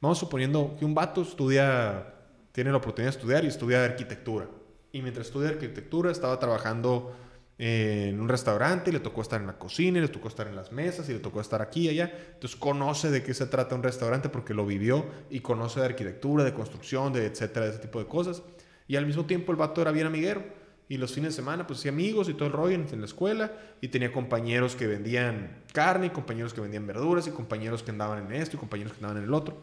vamos 0.00 0.18
suponiendo 0.18 0.74
que 0.76 0.84
un 0.84 0.94
vato 0.94 1.22
estudia, 1.22 2.14
tiene 2.50 2.72
la 2.72 2.78
oportunidad 2.78 3.12
de 3.12 3.16
estudiar 3.16 3.44
y 3.44 3.46
estudia 3.46 3.84
arquitectura. 3.84 4.48
Y 4.90 5.02
mientras 5.02 5.28
estudia 5.28 5.50
arquitectura 5.50 6.10
estaba 6.10 6.38
trabajando 6.40 7.14
en 7.58 8.20
un 8.20 8.28
restaurante 8.28 8.90
y 8.90 8.92
le 8.92 9.00
tocó 9.00 9.20
estar 9.20 9.40
en 9.40 9.48
la 9.48 9.58
cocina 9.58 9.98
y 9.98 10.02
le 10.02 10.08
tocó 10.08 10.28
estar 10.28 10.46
en 10.46 10.54
las 10.54 10.70
mesas 10.70 11.08
y 11.08 11.12
le 11.12 11.18
tocó 11.18 11.40
estar 11.40 11.60
aquí 11.60 11.86
y 11.86 11.88
allá. 11.88 12.12
Entonces 12.34 12.58
conoce 12.58 13.10
de 13.10 13.22
qué 13.22 13.34
se 13.34 13.46
trata 13.46 13.74
un 13.74 13.82
restaurante 13.82 14.28
porque 14.28 14.54
lo 14.54 14.64
vivió 14.64 15.06
y 15.28 15.40
conoce 15.40 15.80
de 15.80 15.86
arquitectura, 15.86 16.44
de 16.44 16.54
construcción, 16.54 17.12
de 17.12 17.26
etcétera, 17.26 17.66
de 17.66 17.72
ese 17.72 17.80
tipo 17.80 17.98
de 17.98 18.06
cosas. 18.06 18.42
Y 18.86 18.96
al 18.96 19.06
mismo 19.06 19.26
tiempo 19.26 19.52
el 19.52 19.58
vato 19.58 19.82
era 19.82 19.90
bien 19.90 20.06
amiguero 20.06 20.44
y 20.88 20.96
los 20.96 21.12
fines 21.12 21.34
de 21.34 21.36
semana, 21.36 21.66
pues 21.66 21.80
hacía 21.80 21.90
amigos 21.90 22.30
y 22.30 22.34
todo 22.34 22.46
el 22.46 22.52
rollo 22.52 22.74
en, 22.74 23.00
la 23.00 23.04
escuela. 23.04 23.52
Y 23.82 23.88
tenía 23.88 24.10
compañeros 24.10 24.74
que 24.74 24.86
vendían 24.86 25.64
carne, 25.74 26.06
y 26.06 26.10
compañeros 26.10 26.54
que 26.54 26.62
vendían 26.62 26.86
verduras, 26.86 27.26
y 27.26 27.30
compañeros 27.30 27.82
que 27.82 27.90
andaban 27.90 28.24
en 28.24 28.32
esto, 28.40 28.56
y 28.56 28.58
compañeros 28.58 28.92
que 28.92 28.98
andaban 28.98 29.18
en 29.18 29.24
el 29.24 29.34
otro. 29.34 29.58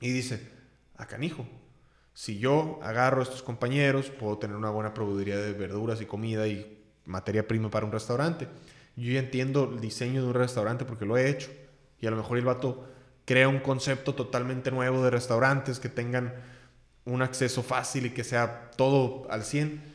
Y 0.00 0.10
dice, 0.10 0.50
a 0.96 1.06
canijo, 1.06 1.46
si 2.14 2.38
yo 2.40 2.80
agarro 2.82 3.20
a 3.20 3.22
estos 3.22 3.44
compañeros, 3.44 4.10
puedo 4.10 4.38
tener 4.38 4.56
una 4.56 4.70
buena 4.70 4.92
proveeduría 4.92 5.38
de 5.38 5.52
verduras 5.52 6.00
y 6.00 6.06
comida 6.06 6.48
y 6.48 6.79
materia 7.06 7.46
prima 7.46 7.70
para 7.70 7.86
un 7.86 7.92
restaurante. 7.92 8.48
Yo 8.96 9.12
ya 9.12 9.20
entiendo 9.20 9.70
el 9.72 9.80
diseño 9.80 10.22
de 10.22 10.28
un 10.28 10.34
restaurante 10.34 10.84
porque 10.84 11.04
lo 11.04 11.16
he 11.16 11.28
hecho. 11.28 11.50
Y 12.00 12.06
a 12.06 12.10
lo 12.10 12.16
mejor 12.16 12.38
el 12.38 12.44
vato 12.44 12.86
crea 13.24 13.48
un 13.48 13.60
concepto 13.60 14.14
totalmente 14.14 14.70
nuevo 14.70 15.02
de 15.02 15.10
restaurantes 15.10 15.78
que 15.78 15.88
tengan 15.88 16.34
un 17.04 17.22
acceso 17.22 17.62
fácil 17.62 18.06
y 18.06 18.10
que 18.10 18.24
sea 18.24 18.70
todo 18.76 19.26
al 19.30 19.44
100 19.44 19.90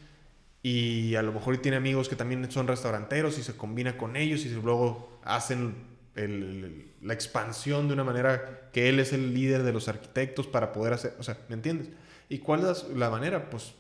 y 0.68 1.14
a 1.14 1.22
lo 1.22 1.32
mejor 1.32 1.58
tiene 1.60 1.78
amigos 1.78 2.10
que 2.10 2.16
también 2.16 2.50
son 2.50 2.68
restauranteros 2.68 3.38
y 3.38 3.44
se 3.44 3.56
combina 3.56 3.98
con 3.98 4.16
ellos 4.16 4.46
y 4.46 4.50
luego 4.50 5.20
hacen 5.24 5.76
la 6.16 7.14
expansión 7.14 7.88
de 7.88 7.94
una 7.94 8.04
manera 8.04 8.70
que 8.72 8.90
él 8.90 9.00
es 9.00 9.14
el 9.14 9.34
líder 9.34 9.62
de 9.62 9.74
los 9.74 9.88
arquitectos 9.90 10.48
para 10.48 10.72
poder 10.72 10.94
hacer, 10.94 11.16
o 11.20 11.24
sea, 11.24 11.38
¿me 11.50 11.56
entiendes? 11.56 11.90
¿Y 12.30 12.40
cuál 12.40 12.68
es 12.68 12.86
la 12.96 13.12
manera? 13.12 13.50
Pues 13.50 13.76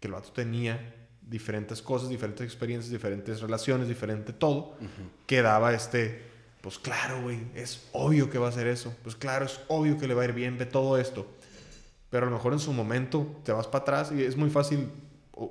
que 0.00 0.08
el 0.08 0.14
vato 0.14 0.32
tenía 0.32 0.94
diferentes 1.28 1.80
cosas, 1.82 2.08
diferentes 2.08 2.44
experiencias, 2.44 2.90
diferentes 2.90 3.40
relaciones, 3.40 3.88
diferente 3.88 4.32
todo, 4.32 4.74
que 5.26 5.42
daba 5.42 5.72
este, 5.72 6.22
pues 6.60 6.78
claro, 6.78 7.22
güey, 7.22 7.40
es 7.54 7.88
obvio 7.92 8.28
que 8.30 8.38
va 8.38 8.46
a 8.46 8.50
hacer 8.50 8.66
eso, 8.66 8.94
pues 9.02 9.16
claro, 9.16 9.46
es 9.46 9.60
obvio 9.68 9.98
que 9.98 10.06
le 10.06 10.14
va 10.14 10.22
a 10.22 10.24
ir 10.26 10.32
bien, 10.32 10.58
ve 10.58 10.66
todo 10.66 10.98
esto, 10.98 11.26
pero 12.10 12.26
a 12.26 12.30
lo 12.30 12.36
mejor 12.36 12.52
en 12.52 12.58
su 12.58 12.72
momento 12.72 13.40
te 13.44 13.52
vas 13.52 13.66
para 13.66 13.82
atrás 13.82 14.12
y 14.12 14.22
es 14.22 14.36
muy 14.36 14.50
fácil 14.50 14.90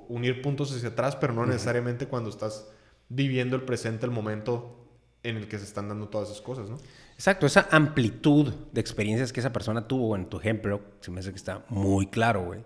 unir 0.08 0.42
puntos 0.42 0.74
hacia 0.74 0.90
atrás, 0.90 1.16
pero 1.16 1.32
no 1.32 1.44
necesariamente 1.44 2.06
cuando 2.06 2.30
estás 2.30 2.68
viviendo 3.08 3.56
el 3.56 3.62
presente, 3.62 4.06
el 4.06 4.12
momento 4.12 4.78
en 5.22 5.36
el 5.36 5.48
que 5.48 5.58
se 5.58 5.64
están 5.64 5.88
dando 5.88 6.08
todas 6.08 6.30
esas 6.30 6.40
cosas, 6.40 6.68
¿no? 6.68 6.78
Exacto, 7.14 7.46
esa 7.46 7.68
amplitud 7.70 8.52
de 8.72 8.80
experiencias 8.80 9.32
que 9.32 9.40
esa 9.40 9.52
persona 9.52 9.86
tuvo 9.86 10.16
en 10.16 10.26
tu 10.26 10.38
ejemplo, 10.38 10.80
se 11.00 11.10
me 11.10 11.20
hace 11.20 11.30
que 11.30 11.36
está 11.36 11.64
muy 11.68 12.06
claro, 12.06 12.44
güey. 12.44 12.64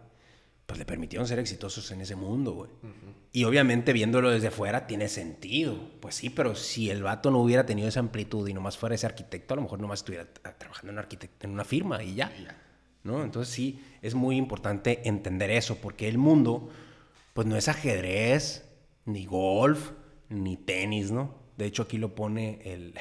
Pues 0.67 0.79
le 0.79 0.85
permitieron 0.85 1.29
ser 1.29 1.39
exitosos 1.39 1.91
en 1.93 2.01
ese 2.01 2.17
mundo, 2.17 2.53
güey. 2.53 2.71
Y 3.33 3.45
obviamente 3.45 3.93
viéndolo 3.93 4.31
desde 4.31 4.51
fuera 4.51 4.87
tiene 4.87 5.09
sentido. 5.09 5.79
Pues 6.01 6.17
sí, 6.17 6.29
pero 6.29 6.57
si 6.57 6.91
el 6.91 7.03
vato 7.03 7.31
no 7.31 7.39
hubiera 7.39 7.67
tenido 7.67 7.89
esa 7.89 8.01
amplitud 8.01 8.49
y 8.49 8.53
nomás 8.53 8.77
fuera 8.77 8.95
ese 8.95 9.07
arquitecto, 9.07 9.55
a 9.55 9.57
lo 9.57 9.63
mejor 9.63 9.79
nomás 9.81 10.01
estuviera 10.01 10.27
trabajando 10.59 10.93
en, 10.93 10.99
arquitecto, 10.99 11.47
en 11.47 11.53
una 11.53 11.65
firma 11.65 12.03
y 12.03 12.17
ya. 12.17 12.33
¿no? 13.05 13.23
Entonces 13.23 13.55
sí, 13.55 13.81
es 14.03 14.15
muy 14.15 14.37
importante 14.37 15.09
entender 15.09 15.51
eso, 15.51 15.77
porque 15.77 16.09
el 16.09 16.19
mundo 16.19 16.69
pues 17.33 17.47
no 17.47 17.57
es 17.57 17.69
ajedrez, 17.69 18.65
ni 19.05 19.25
golf, 19.27 19.93
ni 20.29 20.57
tenis, 20.57 21.13
¿no? 21.13 21.35
De 21.57 21.67
hecho, 21.67 21.85
aquí 21.85 21.99
lo 21.99 22.15
pone 22.15 22.61
el, 22.65 22.95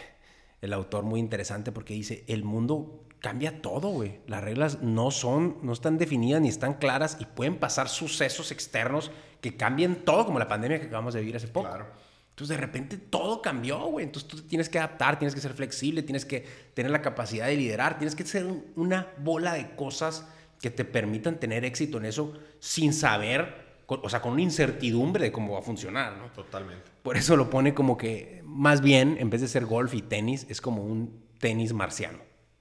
el 0.62 0.74
autor 0.74 1.04
muy 1.04 1.20
interesante 1.20 1.72
porque 1.72 1.94
dice, 1.94 2.24
el 2.28 2.44
mundo 2.44 3.05
cambia 3.26 3.60
todo, 3.60 3.90
güey. 3.90 4.20
Las 4.28 4.44
reglas 4.44 4.84
no 4.84 5.10
son, 5.10 5.58
no 5.64 5.74
están 5.74 5.98
definidas 5.98 6.44
ni 6.44 6.48
están 6.48 6.76
claras 6.76 7.18
y 7.20 7.26
pueden 7.26 7.58
pasar 7.58 7.90
sucesos 7.90 8.52
externos 8.52 9.10
que 9.42 9.58
cambien 9.58 10.06
todo, 10.06 10.28
como 10.28 10.38
la 10.38 10.48
pandemia 10.48 10.80
que 10.80 10.86
acabamos 10.86 11.16
de 11.16 11.22
vivir 11.22 11.36
hace 11.36 11.48
poco. 11.48 11.68
Claro. 11.68 11.88
Entonces, 12.30 12.56
de 12.56 12.62
repente 12.62 12.98
todo 12.98 13.42
cambió, 13.42 13.80
güey. 13.88 14.06
Entonces, 14.06 14.30
tú 14.30 14.44
tienes 14.44 14.70
que 14.70 14.78
adaptar, 14.78 15.18
tienes 15.18 15.34
que 15.34 15.42
ser 15.42 15.54
flexible, 15.54 16.04
tienes 16.04 16.24
que 16.24 16.46
tener 16.76 16.92
la 16.92 17.02
capacidad 17.02 17.48
de 17.48 17.58
liderar, 17.58 17.98
tienes 17.98 18.14
que 18.14 18.24
ser 18.28 18.46
una 18.76 19.08
bola 19.18 19.56
de 19.56 19.76
cosas 19.76 20.28
que 20.62 20.70
te 20.70 20.86
permitan 20.86 21.40
tener 21.40 21.66
éxito 21.66 21.98
en 21.98 22.06
eso 22.06 22.32
sin 22.60 22.94
saber 22.94 23.66
o 23.88 24.08
sea, 24.08 24.22
con 24.22 24.34
una 24.34 24.44
incertidumbre 24.44 25.24
de 25.24 25.32
cómo 25.32 25.54
va 25.54 25.60
a 25.60 25.64
funcionar, 25.64 26.16
¿no? 26.18 26.28
Totalmente. 26.28 26.92
Por 27.02 27.18
eso 27.18 27.36
lo 27.36 27.50
pone 27.50 27.74
como 27.74 27.98
que, 27.98 28.44
más 28.44 28.82
bien, 28.82 29.18
en 29.20 29.32
vez 29.32 29.42
de 29.42 29.48
ser 29.48 29.66
golf 29.66 29.96
y 29.96 30.04
tenis, 30.04 30.46
es 30.48 30.62
como 30.62 30.84
un 30.84 31.24
tenis 31.40 31.74
marciano. 31.74 32.20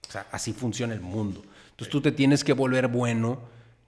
O 0.08 0.12
sea, 0.12 0.26
así 0.30 0.52
funciona 0.52 0.94
el 0.94 1.00
mundo. 1.00 1.42
Entonces 1.70 1.90
tú 1.90 2.00
te 2.00 2.12
tienes 2.12 2.44
que 2.44 2.52
volver 2.52 2.88
bueno 2.88 3.40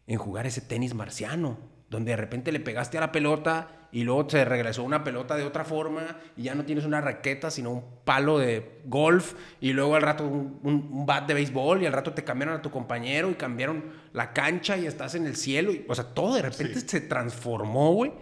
en 0.07 0.19
jugar 0.19 0.47
ese 0.47 0.61
tenis 0.61 0.95
marciano, 0.95 1.59
donde 1.91 2.13
de 2.13 2.17
repente 2.17 2.53
le 2.53 2.61
pegaste 2.61 2.99
a 2.99 3.01
la 3.01 3.13
pelota 3.13 3.77
y 3.93 4.05
luego 4.05 4.29
se 4.29 4.45
regresó 4.45 4.83
una 4.83 5.05
pelota 5.05 5.37
de 5.37 5.45
otra 5.45 5.65
forma 5.65 6.19
y 6.37 6.43
ya 6.43 6.55
no 6.55 6.65
tienes 6.65 6.85
una 6.85 7.01
raqueta, 7.01 7.51
sino 7.51 7.71
un 7.71 7.85
palo 8.05 8.39
de 8.39 8.81
golf 8.85 9.35
y 9.61 9.73
luego 9.73 9.95
al 9.97 10.03
rato 10.03 10.25
un, 10.25 11.07
bat 11.07 11.27
de 11.27 11.35
béisbol 11.35 11.83
y 11.83 11.87
al 11.87 11.93
rato 11.93 12.13
te 12.13 12.25
cambiaron 12.25 12.57
a 12.57 12.63
tu 12.63 12.71
compañero 12.71 13.31
y 13.31 13.35
cambiaron 13.35 13.85
la 14.13 14.33
cancha 14.33 14.77
y 14.77 14.87
estás 14.87 15.15
en 15.15 15.27
el 15.27 15.37
cielo. 15.37 15.73
Y, 15.73 15.85
o 15.89 15.95
sea, 15.95 16.05
todo 16.05 16.35
de 16.35 16.43
repente 16.43 16.81
se 16.81 17.01
transformó, 17.01 17.93
güey. 17.93 18.13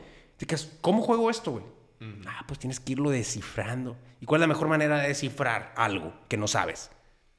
¿Cómo 0.80 1.02
juego 1.02 1.30
esto, 1.30 1.52
güey? 1.52 1.64
Ah, 2.26 2.44
pues 2.46 2.58
tienes 2.58 2.80
que 2.80 2.92
irlo 2.92 3.10
descifrando. 3.10 3.96
¿Y 4.20 4.26
cuál 4.26 4.40
es 4.40 4.48
la 4.48 4.54
mejor 4.54 4.68
manera 4.68 4.98
de 4.98 5.08
descifrar 5.08 5.72
algo 5.76 6.12
que 6.28 6.36
no 6.36 6.46
sabes? 6.46 6.90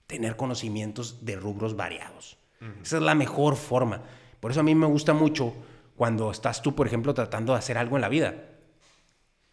Tener 0.08 0.36
conocimientos 0.36 1.26
de 1.26 1.36
rubros 1.36 1.76
variados. 1.76 2.38
Esa 2.84 2.98
es 2.98 3.04
la 3.04 3.15
mejor 3.15 3.56
forma. 3.56 4.02
Por 4.39 4.52
eso 4.52 4.60
a 4.60 4.63
mí 4.63 4.76
me 4.76 4.88
gusta 4.88 5.13
mucho 5.13 5.54
cuando 5.96 6.32
estás 6.32 6.62
tú, 6.62 6.76
por 6.76 6.88
ejemplo, 6.88 7.13
tratando 7.13 7.54
de 7.54 7.60
hacer 7.60 7.78
algo 7.78 7.98
en 7.98 8.02
la 8.02 8.10
vida. 8.10 8.36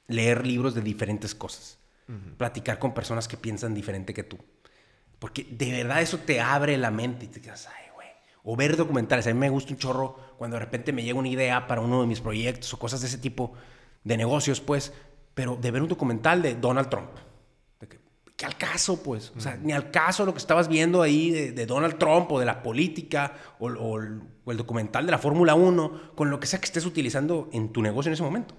Leer 0.06 0.46
libros 0.46 0.74
de 0.74 0.82
diferentes 0.82 1.34
cosas. 1.34 1.78
Platicar 2.36 2.78
con 2.78 2.92
personas 2.92 3.28
que 3.28 3.36
piensan 3.36 3.74
diferente 3.74 4.12
que 4.12 4.24
tú. 4.24 4.38
Porque 5.18 5.46
de 5.50 5.70
verdad 5.70 6.02
eso 6.02 6.18
te 6.18 6.40
abre 6.40 6.76
la 6.76 6.90
mente 6.90 7.24
y 7.24 7.28
te 7.28 7.40
quedas, 7.40 7.68
ay, 7.68 7.90
güey. 7.94 8.08
O 8.44 8.56
ver 8.56 8.76
documentales. 8.76 9.26
A 9.26 9.32
mí 9.32 9.38
me 9.38 9.50
gusta 9.50 9.72
un 9.72 9.78
chorro 9.78 10.16
cuando 10.36 10.56
de 10.56 10.60
repente 10.60 10.92
me 10.92 11.02
llega 11.02 11.18
una 11.18 11.28
idea 11.28 11.66
para 11.66 11.80
uno 11.80 12.02
de 12.02 12.06
mis 12.06 12.20
proyectos 12.20 12.74
o 12.74 12.78
cosas 12.78 13.00
de 13.00 13.06
ese 13.06 13.18
tipo 13.18 13.54
de 14.04 14.16
negocios, 14.16 14.60
pues. 14.60 14.92
Pero 15.34 15.56
de 15.56 15.70
ver 15.70 15.80
un 15.80 15.88
documental 15.88 16.42
de 16.42 16.54
Donald 16.54 16.90
Trump 16.90 17.10
al 18.44 18.56
caso, 18.56 19.02
pues. 19.02 19.32
O 19.36 19.40
sea, 19.40 19.56
ni 19.56 19.72
al 19.72 19.90
caso 19.90 20.24
lo 20.24 20.32
que 20.32 20.38
estabas 20.38 20.68
viendo 20.68 21.02
ahí 21.02 21.30
de, 21.30 21.66
Donald 21.66 21.98
Trump 21.98 22.30
o 22.32 22.38
de 22.38 22.46
la 22.46 22.62
política 22.62 23.34
o, 23.58 23.96
el 23.98 24.56
documental 24.56 25.06
de 25.06 25.12
la 25.12 25.18
Fórmula 25.18 25.54
1, 25.54 26.14
con 26.14 26.30
lo 26.30 26.40
que 26.40 26.46
sea 26.46 26.60
que 26.60 26.66
estés 26.66 26.86
utilizando 26.86 27.48
en 27.52 27.72
tu 27.72 27.82
negocio 27.82 28.08
en 28.08 28.14
ese 28.14 28.22
momento. 28.22 28.54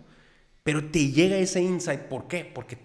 Pero 0.63 0.89
te 0.91 1.11
llega 1.11 1.37
ese 1.37 1.61
insight, 1.61 2.01
¿por 2.01 2.27
qué? 2.27 2.45
Porque 2.45 2.77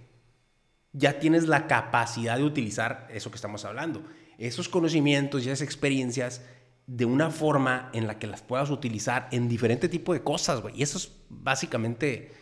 ya 0.92 1.20
tienes 1.20 1.46
la 1.46 1.66
capacidad 1.66 2.36
de 2.36 2.44
utilizar 2.44 3.06
eso 3.10 3.30
que 3.30 3.36
estamos 3.36 3.64
hablando. 3.64 4.02
Esos 4.38 4.68
conocimientos 4.68 5.44
y 5.44 5.50
esas 5.50 5.62
experiencias 5.62 6.42
de 6.86 7.04
una 7.04 7.30
forma 7.30 7.90
en 7.92 8.06
la 8.06 8.18
que 8.18 8.26
las 8.26 8.42
puedas 8.42 8.70
utilizar 8.70 9.28
en 9.30 9.48
diferente 9.48 9.88
tipo 9.88 10.14
de 10.14 10.22
cosas, 10.22 10.62
güey. 10.62 10.78
Y 10.78 10.82
eso 10.82 10.98
es 10.98 11.12
básicamente, 11.28 12.32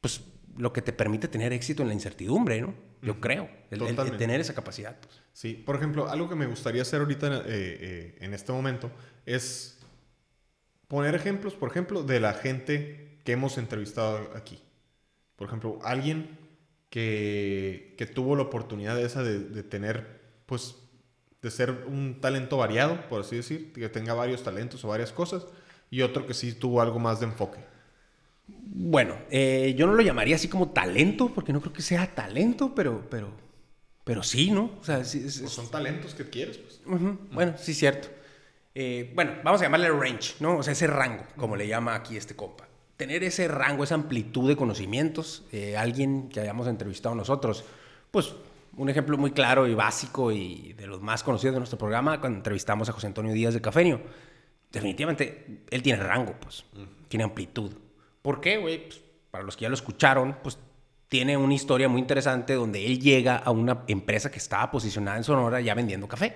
pues, 0.00 0.22
lo 0.56 0.72
que 0.72 0.82
te 0.82 0.92
permite 0.92 1.28
tener 1.28 1.52
éxito 1.52 1.82
en 1.82 1.88
la 1.88 1.94
incertidumbre, 1.94 2.62
¿no? 2.62 2.85
Yo 3.02 3.20
creo, 3.20 3.48
el, 3.70 4.16
tener 4.16 4.40
esa 4.40 4.54
capacidad. 4.54 4.96
Pues. 4.98 5.22
Sí, 5.32 5.54
por 5.54 5.76
ejemplo, 5.76 6.08
algo 6.08 6.28
que 6.28 6.34
me 6.34 6.46
gustaría 6.46 6.82
hacer 6.82 7.00
ahorita 7.00 7.38
eh, 7.38 7.42
eh, 7.46 8.18
en 8.20 8.34
este 8.34 8.52
momento 8.52 8.90
es 9.24 9.78
poner 10.88 11.14
ejemplos, 11.14 11.54
por 11.54 11.70
ejemplo, 11.70 12.02
de 12.02 12.20
la 12.20 12.32
gente 12.34 13.18
que 13.24 13.32
hemos 13.32 13.58
entrevistado 13.58 14.30
aquí. 14.34 14.62
Por 15.36 15.48
ejemplo, 15.48 15.78
alguien 15.82 16.38
que, 16.90 17.94
que 17.98 18.06
tuvo 18.06 18.36
la 18.36 18.42
oportunidad 18.42 19.00
esa 19.00 19.22
de, 19.22 19.40
de 19.40 19.62
tener, 19.62 20.20
pues, 20.46 20.76
de 21.42 21.50
ser 21.50 21.84
un 21.86 22.20
talento 22.20 22.56
variado, 22.56 23.08
por 23.08 23.20
así 23.20 23.36
decir, 23.36 23.72
que 23.72 23.88
tenga 23.88 24.14
varios 24.14 24.42
talentos 24.42 24.84
o 24.84 24.88
varias 24.88 25.12
cosas, 25.12 25.46
y 25.90 26.02
otro 26.02 26.26
que 26.26 26.34
sí 26.34 26.54
tuvo 26.54 26.80
algo 26.80 26.98
más 26.98 27.20
de 27.20 27.26
enfoque. 27.26 27.75
Bueno, 28.48 29.16
eh, 29.30 29.74
yo 29.76 29.86
no 29.86 29.94
lo 29.94 30.02
llamaría 30.02 30.36
así 30.36 30.48
como 30.48 30.68
talento, 30.70 31.32
porque 31.34 31.52
no 31.52 31.60
creo 31.60 31.72
que 31.72 31.82
sea 31.82 32.14
talento, 32.14 32.74
pero, 32.74 33.06
pero, 33.10 33.30
pero 34.04 34.22
sí, 34.22 34.50
¿no? 34.50 34.72
O 34.80 34.84
sea, 34.84 34.98
pues 34.98 35.34
son 35.48 35.70
talentos 35.70 36.14
que 36.14 36.28
quieres, 36.28 36.58
pues. 36.58 36.80
Bueno, 37.32 37.54
sí, 37.58 37.74
cierto. 37.74 38.08
Eh, 38.74 39.10
bueno, 39.14 39.32
vamos 39.42 39.60
a 39.62 39.64
llamarle 39.64 39.88
range, 39.88 40.34
¿no? 40.40 40.58
O 40.58 40.62
sea, 40.62 40.74
ese 40.74 40.86
rango, 40.86 41.24
como 41.36 41.56
le 41.56 41.66
llama 41.66 41.94
aquí 41.94 42.16
este 42.16 42.36
compa. 42.36 42.68
Tener 42.96 43.24
ese 43.24 43.48
rango, 43.48 43.84
esa 43.84 43.94
amplitud 43.94 44.48
de 44.48 44.56
conocimientos, 44.56 45.44
eh, 45.50 45.76
alguien 45.76 46.28
que 46.28 46.40
hayamos 46.40 46.66
entrevistado 46.68 47.14
nosotros, 47.14 47.64
pues 48.10 48.34
un 48.76 48.90
ejemplo 48.90 49.16
muy 49.16 49.30
claro 49.30 49.66
y 49.66 49.74
básico 49.74 50.30
y 50.30 50.74
de 50.74 50.86
los 50.86 51.00
más 51.00 51.22
conocidos 51.22 51.54
de 51.54 51.60
nuestro 51.60 51.78
programa, 51.78 52.20
cuando 52.20 52.38
entrevistamos 52.38 52.88
a 52.88 52.92
José 52.92 53.06
Antonio 53.06 53.32
Díaz 53.32 53.54
de 53.54 53.60
Cafenio, 53.62 54.00
definitivamente 54.70 55.62
él 55.70 55.82
tiene 55.82 56.02
rango, 56.02 56.34
pues, 56.38 56.64
tiene 57.08 57.24
amplitud. 57.24 57.72
¿Por 58.26 58.40
qué, 58.40 58.56
güey? 58.56 58.88
Pues, 58.88 59.00
para 59.30 59.44
los 59.44 59.56
que 59.56 59.62
ya 59.62 59.68
lo 59.68 59.76
escucharon, 59.76 60.38
pues 60.42 60.58
tiene 61.08 61.36
una 61.36 61.54
historia 61.54 61.88
muy 61.88 62.00
interesante 62.00 62.54
donde 62.54 62.84
él 62.84 62.98
llega 62.98 63.36
a 63.36 63.52
una 63.52 63.84
empresa 63.86 64.32
que 64.32 64.38
estaba 64.38 64.68
posicionada 64.68 65.16
en 65.16 65.22
Sonora 65.22 65.60
ya 65.60 65.74
vendiendo 65.74 66.08
café. 66.08 66.34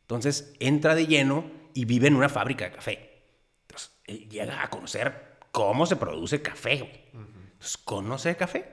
Entonces 0.00 0.54
entra 0.60 0.94
de 0.94 1.06
lleno 1.06 1.44
y 1.74 1.84
vive 1.84 2.08
en 2.08 2.16
una 2.16 2.30
fábrica 2.30 2.64
de 2.64 2.70
café. 2.70 3.22
Entonces 3.68 3.90
él 4.06 4.30
llega 4.30 4.62
a 4.62 4.70
conocer 4.70 5.36
cómo 5.52 5.84
se 5.84 5.96
produce 5.96 6.40
café. 6.40 6.78
Güey. 6.78 7.00
Entonces 7.12 7.76
conoce 7.76 8.34
café. 8.36 8.64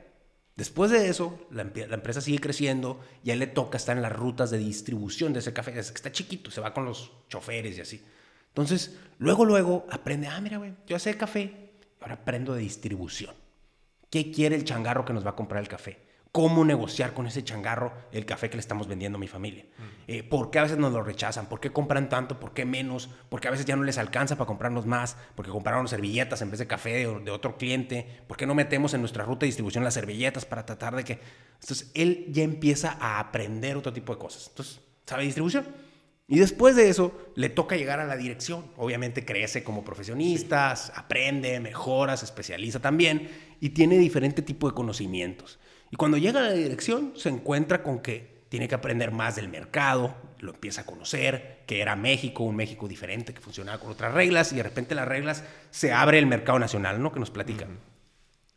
Después 0.55 0.89
de 0.89 1.09
eso, 1.09 1.37
la, 1.51 1.63
empresa 1.63 2.21
sigue 2.21 2.39
creciendo 2.39 3.01
y 3.25 3.31
a 3.31 3.33
él 3.33 3.39
le 3.39 3.47
toca 3.47 3.75
estar 3.75 3.97
en 3.97 4.03
las 4.03 4.13
rutas 4.13 4.51
de 4.51 4.57
distribución 4.57 5.33
de 5.33 5.39
ese 5.39 5.51
café. 5.51 5.73
Desde 5.73 5.91
que 5.91 5.97
está 5.97 6.13
chiquito, 6.13 6.49
se 6.49 6.61
va 6.61 6.73
con 6.73 6.85
los 6.85 7.11
choferes 7.27 7.77
y 7.77 7.81
así. 7.81 8.05
Entonces, 8.47 8.97
luego, 9.19 9.43
luego 9.43 9.85
aprende, 9.91 10.27
ah, 10.27 10.39
mira, 10.39 10.57
güey, 10.59 10.73
yo 10.87 10.97
sé 10.97 11.17
café, 11.17 11.66
Ahora 12.07 12.21
aprendo 12.21 12.53
de 12.53 12.61
distribución. 12.61 13.35
¿Qué 14.09 14.31
quiere 14.31 14.55
el 14.55 14.63
changarro 14.63 15.03
que 15.03 15.11
nos 15.11 15.25
va 15.25 15.31
a 15.31 15.35
comprar 15.35 15.61
el 15.61 15.67
café? 15.67 15.99
¿Cómo 16.31 16.63
negociar 16.63 17.13
con 17.13 17.27
ese 17.27 17.43
changarro 17.43 17.91
el 18.13 18.25
café 18.25 18.49
que 18.49 18.55
le 18.55 18.61
estamos 18.61 18.87
vendiendo 18.87 19.17
a 19.17 19.19
mi 19.19 19.27
familia? 19.27 19.65
Eh, 20.07 20.23
¿Por 20.23 20.49
qué 20.49 20.59
a 20.59 20.61
veces 20.61 20.77
nos 20.77 20.93
lo 20.93 21.03
rechazan? 21.03 21.49
¿Por 21.49 21.59
qué 21.59 21.73
compran 21.73 22.07
tanto? 22.07 22.39
¿Por 22.39 22.53
qué 22.53 22.63
menos? 22.63 23.09
¿Por 23.27 23.41
qué 23.41 23.49
a 23.49 23.51
veces 23.51 23.65
ya 23.65 23.75
no 23.75 23.83
les 23.83 23.97
alcanza 23.97 24.37
para 24.37 24.47
comprarnos 24.47 24.85
más? 24.85 25.17
¿Por 25.35 25.45
qué 25.45 25.51
compraron 25.51 25.89
servilletas 25.89 26.41
en 26.41 26.49
vez 26.49 26.59
de 26.59 26.67
café 26.67 26.91
de, 26.91 27.19
de 27.19 27.31
otro 27.31 27.57
cliente? 27.57 28.21
¿Por 28.25 28.37
qué 28.37 28.47
no 28.47 28.55
metemos 28.55 28.93
en 28.93 29.01
nuestra 29.01 29.25
ruta 29.25 29.41
de 29.41 29.47
distribución 29.47 29.83
las 29.83 29.95
servilletas 29.95 30.45
para 30.45 30.65
tratar 30.65 30.95
de 30.95 31.03
que... 31.03 31.19
Entonces, 31.59 31.91
él 31.93 32.27
ya 32.29 32.43
empieza 32.43 32.97
a 33.01 33.19
aprender 33.19 33.75
otro 33.75 33.91
tipo 33.91 34.13
de 34.13 34.19
cosas. 34.19 34.47
Entonces, 34.47 34.79
sabe 35.05 35.23
distribución. 35.23 35.65
Y 36.27 36.39
después 36.39 36.75
de 36.75 36.89
eso, 36.89 37.17
le 37.35 37.49
toca 37.49 37.77
llegar 37.77 38.01
a 38.01 38.05
la 38.05 38.17
dirección. 38.17 38.65
Obviamente 38.75 39.23
crece 39.23 39.63
como 39.63 39.85
profesionista, 39.85 40.71
aprende, 40.93 41.59
mejora, 41.61 42.17
se 42.17 42.25
especializa 42.25 42.81
también 42.81 43.29
y 43.61 43.69
tiene 43.69 43.97
diferente 43.97 44.41
tipo 44.41 44.67
de 44.67 44.75
conocimientos. 44.75 45.57
Y 45.89 45.95
cuando 45.95 46.17
llega 46.17 46.41
a 46.41 46.43
la 46.43 46.51
dirección, 46.51 47.13
se 47.15 47.29
encuentra 47.29 47.81
con 47.81 47.99
que 47.99 48.45
tiene 48.49 48.67
que 48.67 48.75
aprender 48.75 49.11
más 49.11 49.37
del 49.37 49.47
mercado, 49.47 50.15
lo 50.39 50.53
empieza 50.53 50.81
a 50.81 50.85
conocer, 50.85 51.63
que 51.65 51.81
era 51.81 51.95
México, 51.95 52.43
un 52.43 52.55
México 52.55 52.87
diferente, 52.87 53.33
que 53.33 53.41
funcionaba 53.41 53.79
con 53.79 53.91
otras 53.91 54.13
reglas, 54.13 54.51
y 54.51 54.57
de 54.57 54.63
repente 54.63 54.95
las 54.95 55.07
reglas 55.07 55.43
se 55.71 55.93
abre 55.93 56.19
el 56.19 56.27
mercado 56.27 56.59
nacional, 56.59 57.01
¿no? 57.01 57.11
Que 57.11 57.19
nos 57.19 57.31
platican. 57.31 57.79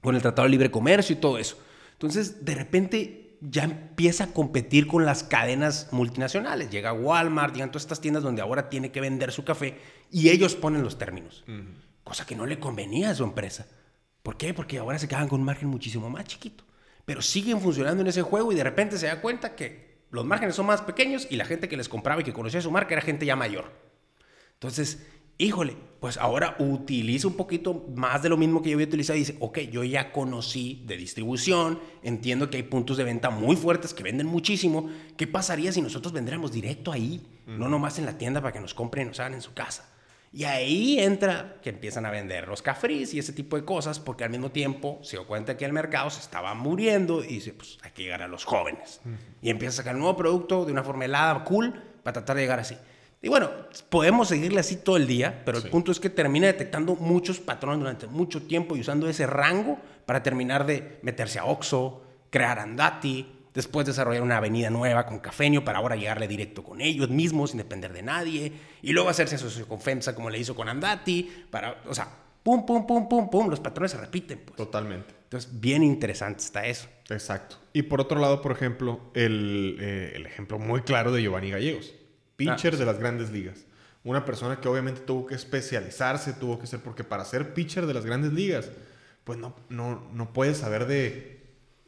Con 0.01 0.17
el 0.17 0.23
Tratado 0.23 0.47
de 0.47 0.51
Libre 0.51 0.71
Comercio 0.71 1.15
y 1.15 1.21
todo 1.21 1.39
eso. 1.39 1.59
Entonces, 1.93 2.45
de 2.45 2.55
repente 2.55 3.30
ya 3.41 3.65
empieza 3.65 4.25
a 4.25 4.33
competir 4.33 4.87
con 4.87 5.07
las 5.07 5.25
cadenas 5.25 5.89
multinacionales. 5.93 6.71
Llega 6.71 6.93
Walmart, 6.93 7.55
llegan 7.55 7.71
todas 7.71 7.85
estas 7.85 8.01
tiendas 8.01 8.23
donde 8.23 8.43
ahora 8.43 8.69
tiene 8.69 8.93
que 8.93 9.01
vender 9.01 9.33
su 9.33 9.45
café 9.45 9.79
y 10.11 10.29
ellos 10.29 10.55
ponen 10.55 10.83
los 10.83 10.99
términos. 10.99 11.45
Cosa 12.05 12.27
que 12.27 12.37
no 12.37 12.47
le 12.47 12.59
convenía 12.59 13.11
a 13.11 13.15
su 13.15 13.25
empresa. 13.25 13.67
¿Por 14.23 14.37
qué? 14.37 14.53
Porque 14.53 14.79
ahora 14.79 14.99
se 14.99 15.09
quedan 15.09 15.29
con 15.29 15.41
un 15.41 15.47
margen 15.47 15.69
muchísimo 15.69 16.11
más 16.11 16.25
chiquito. 16.25 16.65
Pero 17.05 17.23
siguen 17.23 17.61
funcionando 17.61 18.03
en 18.03 18.09
ese 18.09 18.23
juego 18.23 18.53
y 18.53 18.55
de 18.55 18.65
repente 18.65 18.99
se 18.99 19.07
da 19.07 19.21
cuenta 19.21 19.57
que 19.57 20.05
los 20.11 20.25
márgenes 20.25 20.55
son 20.55 20.67
más 20.67 20.83
pequeños 20.83 21.27
y 21.31 21.37
la 21.37 21.45
gente 21.45 21.69
que 21.69 21.77
les 21.77 21.89
compraba 21.89 22.21
y 22.21 22.25
que 22.25 22.33
conocía 22.33 22.61
su 22.61 22.71
marca 22.71 22.95
era 22.95 23.03
gente 23.03 23.27
ya 23.27 23.37
mayor. 23.37 23.73
Entonces, 24.55 25.07
híjole, 25.41 25.77
pues 26.01 26.17
ahora 26.17 26.57
utiliza 26.59 27.27
un 27.27 27.35
poquito 27.35 27.87
más 27.95 28.23
de 28.23 28.29
lo 28.29 28.37
mismo 28.37 28.63
que 28.63 28.71
yo 28.71 28.77
había 28.77 28.87
utilizado 28.87 29.17
y 29.17 29.21
dice, 29.21 29.37
ok, 29.41 29.59
yo 29.71 29.85
ya 29.85 30.13
conocí 30.13 30.83
de 30.87 30.97
distribución, 30.97 31.81
entiendo 32.03 32.51
que 32.51 32.59
hay 32.59 32.63
puntos 32.63 32.97
de 32.97 33.05
venta 33.05 33.31
muy 33.31 33.57
fuertes 33.57 33.95
que 33.95 34.03
venden 34.03 34.27
muchísimo. 34.27 34.89
¿Qué 35.17 35.27
pasaría 35.27 35.73
si 35.73 35.83
nosotros 35.83 36.13
vendríamos 36.13 36.53
directo 36.53 36.93
ahí? 36.93 37.27
No 37.47 37.69
nomás 37.69 37.99
en 37.99 38.07
la 38.07 38.17
tienda 38.17 38.41
para 38.41 38.53
que 38.53 38.61
nos 38.61 38.75
compren 38.75 39.07
y 39.07 39.09
nos 39.09 39.21
hagan 39.21 39.35
en 39.35 39.43
su 39.43 39.53
casa. 39.53 39.89
Y 40.33 40.45
ahí 40.45 41.01
entra 41.01 41.59
que 41.61 41.71
empiezan 41.71 42.07
a 42.07 42.11
vender 42.11 42.47
los 42.47 42.63
cafés 42.63 43.13
y 43.15 43.19
ese 43.19 43.33
tipo 43.33 43.57
de 43.57 43.65
cosas, 43.65 43.99
porque 43.99 44.23
al 44.23 44.31
mismo 44.31 44.53
tiempo 44.53 45.01
se 45.03 45.17
dio 45.17 45.27
cuenta 45.27 45.57
que 45.57 45.65
el 45.65 45.73
mercado 45.73 46.09
se 46.09 46.21
estaba 46.21 46.55
muriendo 46.55 47.25
y 47.25 47.35
dice, 47.35 47.53
pues 47.53 47.79
hay 47.83 47.91
que 47.91 48.05
llegar 48.05 48.23
a 48.23 48.29
los 48.29 48.45
jóvenes. 48.45 49.01
Y 49.43 49.51
empieza 49.51 49.73
a 49.73 49.77
sacar 49.79 49.97
un 49.97 50.03
nuevo 50.03 50.17
producto 50.17 50.65
de 50.65 50.73
una 50.73 50.85
forma 50.85 51.07
helada, 51.07 51.43
cool, 51.45 51.83
para 52.05 52.13
tratar 52.13 52.37
de 52.37 52.43
llegar 52.43 52.61
así. 52.61 52.77
Y 53.23 53.29
bueno, 53.29 53.51
podemos 53.91 54.29
seguirle 54.29 54.61
así 54.61 54.77
todo 54.77 54.97
el 54.97 55.07
día, 55.07 55.43
pero 55.45 55.59
el 55.59 55.69
punto 55.69 55.93
es 55.93 56.01
que 56.01 56.09
termina 56.09 56.47
detectando 56.47 56.97
muchos 56.97 57.39
patrones 57.39 57.81
durante 57.81 58.07
mucho 58.07 58.43
tiempo 58.43 58.77
y 58.77 58.81
usando 58.81 59.09
ese 59.09 59.27
rango 59.27 59.79
para 60.07 60.23
terminar 60.23 60.65
de 60.65 60.99
meterse 61.03 61.39
a 61.39 61.45
Oxxo, 61.45 62.03
crear 62.31 62.59
Andati, 62.59 63.27
después 63.53 63.87
desarrollar 63.87 64.23
una 64.23 64.39
avenida 64.39 64.71
nueva 64.71 65.05
con 65.05 65.19
Cafenio 65.19 65.63
para 65.65 65.81
ahora 65.81 65.97
llegarle 65.97 66.29
directo 66.29 66.65
con 66.65 66.81
ellos 66.81 67.11
mismos 67.11 67.51
sin 67.51 67.59
depender 67.59 67.93
de 67.93 68.03
nadie, 68.03 68.53
y 68.81 68.93
luego 68.93 69.11
hacerse 69.11 69.37
socio 69.37 69.69
con 69.69 69.83
FEMSA 69.83 70.15
como 70.15 70.31
le 70.31 70.39
hizo 70.39 70.55
con 70.55 70.71
Andati, 70.71 71.31
para, 71.51 71.83
o 71.87 71.95
sea, 71.95 72.09
pum, 72.43 72.65
pum, 72.65 72.87
pum, 72.87 73.07
pum, 73.07 73.29
pum, 73.29 73.51
los 73.51 73.61
patrones 73.61 73.91
se 73.91 73.99
repiten. 73.99 74.41
Pues. 74.47 74.57
Totalmente. 74.57 75.13
Entonces, 75.25 75.61
bien 75.61 75.83
interesante 75.83 76.43
está 76.43 76.67
eso. 76.67 76.89
Exacto. 77.11 77.57
Y 77.75 77.83
por 77.83 78.01
otro 78.01 78.19
lado, 78.19 78.41
por 78.41 78.53
ejemplo, 78.53 79.11
el, 79.13 79.77
eh, 79.79 80.13
el 80.15 80.25
ejemplo 80.25 80.59
muy 80.59 80.81
claro 80.81 81.13
de 81.13 81.21
Giovanni 81.21 81.51
Gallegos 81.51 82.00
pitcher 82.47 82.75
ah, 82.75 82.77
de 82.79 82.87
las 82.87 82.99
grandes 82.99 83.31
ligas. 83.31 83.67
Una 84.03 84.25
persona 84.25 84.61
que 84.61 84.69
obviamente 84.69 85.03
tuvo 85.03 85.27
que 85.27 85.35
especializarse, 85.35 86.33
tuvo 86.33 86.59
que 86.59 86.67
ser, 86.67 86.81
porque 86.81 87.05
para 87.05 87.25
ser 87.25 87.53
pitcher 87.53 87.87
de 87.87 87.95
las 87.95 88.07
grandes 88.07 88.33
ligas, 88.33 88.71
pues 89.25 89.39
no, 89.39 89.55
no, 89.69 90.09
no 90.13 90.33
puedes 90.33 90.59
saber 90.59 90.87
de 90.87 91.43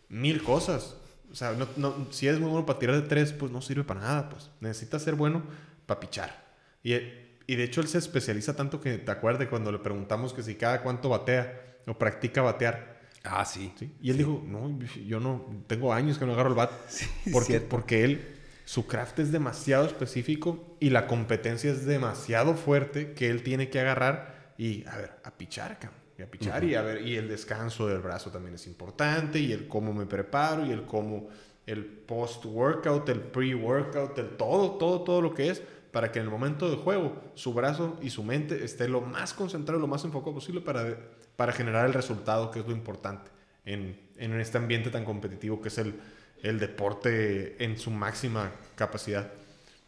mil 0.08 0.42
cosas. 0.42 0.96
O 1.30 1.34
sea, 1.34 1.56
no, 1.76 2.06
si 2.10 2.28
eres 2.28 2.38
muy 2.38 2.50
bueno 2.50 2.66
para 2.66 2.78
tirar 2.78 2.96
de 3.00 3.08
tres, 3.08 3.32
pues 3.32 3.50
no 3.50 3.62
sirve 3.62 3.84
para 3.84 4.00
nada. 4.00 4.28
Pues 4.28 4.50
necesitas 4.60 5.02
ser 5.02 5.14
bueno 5.14 5.42
para 5.86 6.00
pichar. 6.00 6.44
Y, 6.82 6.94
y 6.94 7.56
de 7.56 7.64
hecho 7.64 7.80
él 7.80 7.88
se 7.88 7.98
especializa 7.98 8.54
tanto 8.54 8.80
que 8.80 8.98
te 8.98 9.10
acuerdas 9.10 9.48
cuando 9.48 9.72
le 9.72 9.78
preguntamos 9.78 10.34
que 10.34 10.42
si 10.42 10.56
cada 10.56 10.82
cuánto 10.82 11.08
batea 11.08 11.78
o 11.86 11.94
practica 11.94 12.42
batear. 12.42 13.00
Ah, 13.24 13.44
sí. 13.44 13.72
Y 14.02 14.10
él 14.10 14.18
dijo, 14.18 14.42
no, 14.46 14.78
yo 15.06 15.20
no, 15.20 15.46
tengo 15.66 15.92
años 15.92 16.18
que 16.18 16.26
no 16.26 16.32
agarro 16.32 16.50
el 16.50 16.56
bat. 16.56 16.72
porque, 17.32 17.60
porque 17.60 18.04
él 18.04 18.31
su 18.72 18.86
craft 18.86 19.18
es 19.18 19.30
demasiado 19.30 19.84
específico 19.84 20.78
y 20.80 20.88
la 20.88 21.06
competencia 21.06 21.70
es 21.70 21.84
demasiado 21.84 22.54
fuerte 22.54 23.12
que 23.12 23.28
él 23.28 23.42
tiene 23.42 23.68
que 23.68 23.78
agarrar 23.78 24.54
y, 24.56 24.86
a 24.86 24.96
ver, 24.96 25.10
a 25.24 25.30
pichar, 25.36 25.78
Y 26.16 26.22
a 26.22 26.30
pichar 26.30 26.64
y 26.64 26.74
a 26.74 26.80
ver, 26.80 27.06
y 27.06 27.16
el 27.16 27.28
descanso 27.28 27.86
del 27.86 27.98
brazo 27.98 28.30
también 28.30 28.54
es 28.54 28.66
importante 28.66 29.38
y 29.40 29.52
el 29.52 29.68
cómo 29.68 29.92
me 29.92 30.06
preparo 30.06 30.64
y 30.64 30.70
el 30.70 30.86
cómo, 30.86 31.28
el 31.66 31.84
post-workout, 31.84 33.06
el 33.10 33.20
pre-workout, 33.20 34.16
el 34.16 34.38
todo, 34.38 34.78
todo, 34.78 35.02
todo 35.02 35.20
lo 35.20 35.34
que 35.34 35.50
es 35.50 35.62
para 35.90 36.10
que 36.10 36.20
en 36.20 36.24
el 36.24 36.30
momento 36.30 36.70
del 36.70 36.78
juego 36.78 37.20
su 37.34 37.52
brazo 37.52 37.98
y 38.00 38.08
su 38.08 38.22
mente 38.24 38.64
esté 38.64 38.88
lo 38.88 39.02
más 39.02 39.34
concentrado, 39.34 39.82
lo 39.82 39.86
más 39.86 40.02
enfocado 40.06 40.32
posible 40.32 40.62
para, 40.62 40.96
para 41.36 41.52
generar 41.52 41.84
el 41.84 41.92
resultado, 41.92 42.50
que 42.50 42.60
es 42.60 42.66
lo 42.66 42.72
importante 42.72 43.30
en, 43.64 43.98
en 44.22 44.40
este 44.40 44.58
ambiente 44.58 44.90
tan 44.90 45.04
competitivo 45.04 45.60
que 45.60 45.68
es 45.68 45.78
el, 45.78 45.94
el 46.42 46.58
deporte 46.58 47.62
en 47.62 47.78
su 47.78 47.90
máxima 47.90 48.52
capacidad. 48.74 49.32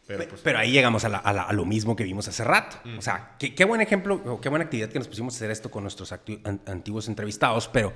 Pero, 0.07 0.23
pues, 0.27 0.55
ahí 0.55 0.71
llegamos 0.71 1.03
a, 1.03 1.53
lo 1.53 1.65
mismo 1.65 1.95
que 1.95 2.03
vimos 2.03 2.27
hace 2.27 2.43
rato. 2.43 2.77
O 2.97 3.01
sea, 3.01 3.35
qué, 3.39 3.65
buen 3.65 3.81
ejemplo, 3.81 4.39
qué 4.39 4.49
buena 4.49 4.65
actividad 4.65 4.89
que 4.89 4.99
nos 4.99 5.07
pusimos 5.07 5.33
a 5.33 5.37
hacer 5.37 5.51
esto 5.51 5.71
con 5.71 5.83
nuestros 5.83 6.11
antiguos 6.11 7.07
entrevistados, 7.07 7.67
pero 7.67 7.91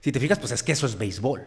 si 0.00 0.10
te 0.10 0.18
fijas, 0.18 0.40
pues 0.40 0.50
es 0.50 0.64
que 0.64 0.72
eso 0.72 0.86
es 0.86 0.98
béisbol. 0.98 1.46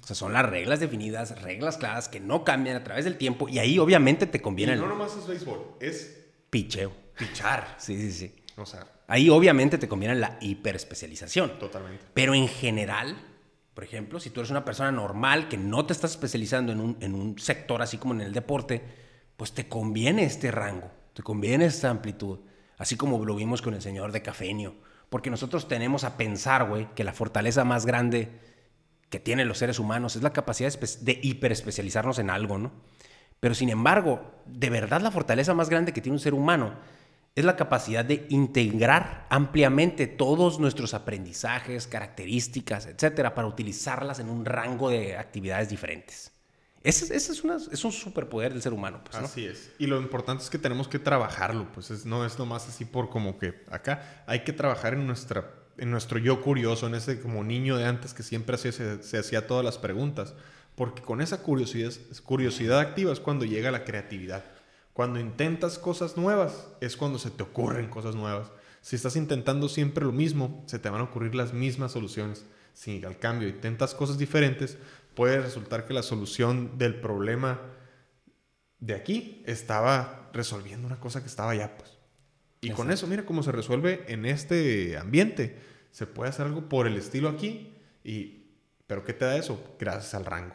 O 0.00 0.06
sea, 0.06 0.14
son 0.14 0.32
las 0.32 0.48
reglas 0.48 0.78
definidas, 0.78 1.42
reglas 1.42 1.76
claras 1.76 2.08
que 2.08 2.20
no 2.20 2.44
cambian 2.44 2.76
a 2.76 2.84
través 2.84 3.04
del 3.04 3.16
tiempo 3.16 3.48
y 3.48 3.58
ahí 3.58 3.78
obviamente 3.78 4.26
te 4.26 4.40
conviene... 4.40 4.74
Y 4.74 4.76
no 4.76 4.88
nomás 4.88 5.16
es 5.16 5.26
béisbol, 5.26 5.76
es... 5.80 6.20
Picheo. 6.50 6.92
Pichar. 7.18 7.76
Sí, 7.78 7.96
sí, 7.96 8.12
sí. 8.12 8.34
O 8.56 8.66
sea... 8.66 8.86
Ahí 9.08 9.28
obviamente 9.28 9.76
te 9.76 9.88
conviene 9.88 10.14
la 10.14 10.38
hiperespecialización. 10.40 11.58
Totalmente. 11.58 12.04
Pero 12.14 12.34
en 12.34 12.48
general 12.48 13.16
por 13.74 13.84
ejemplo, 13.84 14.20
si 14.20 14.30
tú 14.30 14.40
eres 14.40 14.50
una 14.50 14.64
persona 14.64 14.92
normal 14.92 15.48
que 15.48 15.56
no 15.56 15.86
te 15.86 15.92
estás 15.92 16.12
especializando 16.12 16.72
en 16.72 16.80
un, 16.80 16.96
en 17.00 17.14
un 17.14 17.38
sector 17.38 17.80
así 17.80 17.96
como 17.98 18.14
en 18.14 18.20
el 18.20 18.32
deporte, 18.32 18.82
pues 19.36 19.52
te 19.52 19.68
conviene 19.68 20.24
este 20.24 20.50
rango, 20.50 20.90
te 21.14 21.22
conviene 21.22 21.64
esta 21.64 21.90
amplitud. 21.90 22.40
Así 22.76 22.96
como 22.96 23.24
lo 23.24 23.34
vimos 23.34 23.62
con 23.62 23.74
el 23.74 23.82
señor 23.82 24.12
de 24.12 24.22
Cafenio. 24.22 24.74
Porque 25.08 25.30
nosotros 25.30 25.68
tenemos 25.68 26.04
a 26.04 26.16
pensar, 26.16 26.68
güey, 26.68 26.88
que 26.94 27.04
la 27.04 27.12
fortaleza 27.12 27.64
más 27.64 27.86
grande 27.86 28.30
que 29.08 29.20
tienen 29.20 29.46
los 29.46 29.58
seres 29.58 29.78
humanos 29.78 30.16
es 30.16 30.22
la 30.22 30.32
capacidad 30.32 30.72
de 30.72 31.20
hiperespecializarnos 31.22 32.18
en 32.18 32.30
algo, 32.30 32.58
¿no? 32.58 32.72
Pero 33.38 33.54
sin 33.54 33.68
embargo, 33.68 34.32
de 34.46 34.70
verdad 34.70 35.00
la 35.00 35.10
fortaleza 35.10 35.52
más 35.52 35.68
grande 35.68 35.92
que 35.92 36.00
tiene 36.00 36.16
un 36.16 36.20
ser 36.20 36.34
humano 36.34 36.74
es 37.34 37.44
la 37.44 37.56
capacidad 37.56 38.04
de 38.04 38.26
integrar 38.28 39.26
ampliamente 39.30 40.06
todos 40.06 40.60
nuestros 40.60 40.92
aprendizajes, 40.92 41.86
características, 41.86 42.86
etcétera, 42.86 43.34
para 43.34 43.48
utilizarlas 43.48 44.18
en 44.18 44.28
un 44.28 44.44
rango 44.44 44.90
de 44.90 45.16
actividades 45.16 45.70
diferentes. 45.70 46.32
Ese, 46.84 47.14
es, 47.14 47.30
es, 47.30 47.84
un 47.84 47.92
superpoder 47.92 48.52
del 48.52 48.60
ser 48.60 48.72
humano. 48.72 49.02
Pues, 49.04 49.16
así 49.22 49.46
es. 49.46 49.70
Y 49.78 49.86
lo 49.86 50.00
importante 50.00 50.42
es 50.42 50.50
que 50.50 50.58
tenemos 50.58 50.88
que 50.88 50.98
trabajarlo. 50.98 51.70
Pues 51.72 52.04
no 52.04 52.26
es 52.26 52.38
nomás 52.38 52.68
así 52.68 52.84
por 52.84 53.08
como 53.08 53.38
que 53.38 53.62
acá 53.70 54.24
hay 54.26 54.40
que 54.40 54.52
trabajar 54.52 54.94
en, 54.94 55.06
nuestra, 55.06 55.48
en 55.78 55.92
nuestro 55.92 56.18
yo 56.18 56.42
curioso, 56.42 56.88
en 56.88 56.96
ese 56.96 57.20
como 57.20 57.44
niño 57.44 57.76
de 57.76 57.84
antes 57.84 58.14
que 58.14 58.24
siempre 58.24 58.58
se, 58.58 58.72
se 58.72 59.18
hacía 59.18 59.46
todas 59.46 59.64
las 59.64 59.78
preguntas. 59.78 60.34
Porque 60.74 61.02
con 61.02 61.20
esa 61.20 61.42
curiosidad 61.42 62.80
activa 62.80 63.12
es 63.12 63.20
cuando 63.20 63.44
llega 63.44 63.70
la 63.70 63.84
creatividad. 63.84 64.42
Cuando 64.92 65.18
intentas 65.18 65.78
cosas 65.78 66.16
nuevas 66.16 66.68
es 66.80 66.96
cuando 66.96 67.18
se 67.18 67.30
te 67.30 67.42
ocurren 67.42 67.88
cosas 67.88 68.14
nuevas. 68.14 68.50
Si 68.82 68.96
estás 68.96 69.16
intentando 69.16 69.68
siempre 69.68 70.04
lo 70.04 70.12
mismo, 70.12 70.64
se 70.66 70.78
te 70.78 70.90
van 70.90 71.00
a 71.00 71.04
ocurrir 71.04 71.34
las 71.34 71.52
mismas 71.52 71.92
soluciones. 71.92 72.44
Si 72.74 73.02
al 73.04 73.18
cambio 73.18 73.48
intentas 73.48 73.94
cosas 73.94 74.18
diferentes, 74.18 74.76
puede 75.14 75.40
resultar 75.40 75.86
que 75.86 75.94
la 75.94 76.02
solución 76.02 76.78
del 76.78 77.00
problema 77.00 77.60
de 78.80 78.94
aquí 78.94 79.42
estaba 79.46 80.30
resolviendo 80.32 80.86
una 80.86 81.00
cosa 81.00 81.20
que 81.20 81.28
estaba 81.28 81.52
allá, 81.52 81.76
pues. 81.78 81.96
Y 82.60 82.70
con 82.70 82.90
eso, 82.90 83.06
mira 83.06 83.24
cómo 83.24 83.42
se 83.42 83.52
resuelve 83.52 84.04
en 84.08 84.24
este 84.24 84.96
ambiente. 84.96 85.58
Se 85.90 86.06
puede 86.06 86.30
hacer 86.30 86.46
algo 86.46 86.68
por 86.68 86.86
el 86.86 86.96
estilo 86.96 87.28
aquí, 87.28 87.74
y, 88.04 88.46
pero 88.86 89.04
¿qué 89.04 89.12
te 89.12 89.24
da 89.24 89.36
eso? 89.36 89.74
Gracias 89.78 90.14
al 90.14 90.24
rango. 90.24 90.54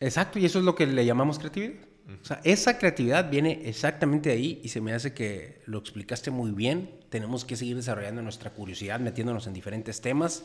Exacto, 0.00 0.38
y 0.38 0.44
eso 0.44 0.58
es 0.58 0.64
lo 0.64 0.74
que 0.74 0.86
le 0.86 1.04
llamamos 1.04 1.38
creatividad. 1.38 1.74
O 2.06 2.24
sea, 2.24 2.40
esa 2.44 2.78
creatividad 2.78 3.30
viene 3.30 3.62
exactamente 3.64 4.28
de 4.28 4.34
ahí 4.34 4.60
y 4.62 4.68
se 4.68 4.82
me 4.82 4.92
hace 4.92 5.14
que 5.14 5.62
lo 5.64 5.78
explicaste 5.78 6.30
muy 6.30 6.50
bien. 6.50 7.00
Tenemos 7.08 7.46
que 7.46 7.56
seguir 7.56 7.76
desarrollando 7.76 8.20
nuestra 8.20 8.50
curiosidad, 8.50 9.00
metiéndonos 9.00 9.46
en 9.46 9.54
diferentes 9.54 10.02
temas 10.02 10.44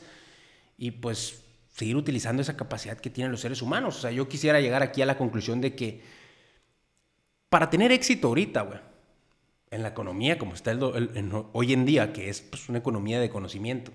y 0.77 0.91
pues 0.91 1.43
seguir 1.75 1.97
utilizando 1.97 2.41
esa 2.41 2.55
capacidad 2.55 2.97
que 2.97 3.09
tienen 3.09 3.31
los 3.31 3.41
seres 3.41 3.61
humanos. 3.61 3.97
O 3.97 4.01
sea, 4.01 4.11
yo 4.11 4.29
quisiera 4.29 4.61
llegar 4.61 4.83
aquí 4.83 5.01
a 5.01 5.05
la 5.05 5.17
conclusión 5.17 5.59
de 5.59 5.75
que 5.75 6.01
para 7.49 7.69
tener 7.69 7.91
éxito 7.91 8.29
ahorita, 8.29 8.61
güey, 8.61 8.79
en 9.71 9.83
la 9.83 9.89
economía 9.89 10.37
como 10.37 10.53
está 10.53 10.71
el, 10.71 11.31
hoy 11.51 11.73
en 11.73 11.85
día, 11.85 12.13
que 12.13 12.29
es 12.29 12.41
pues, 12.41 12.69
una 12.69 12.79
economía 12.79 13.19
de 13.19 13.29
conocimiento, 13.29 13.91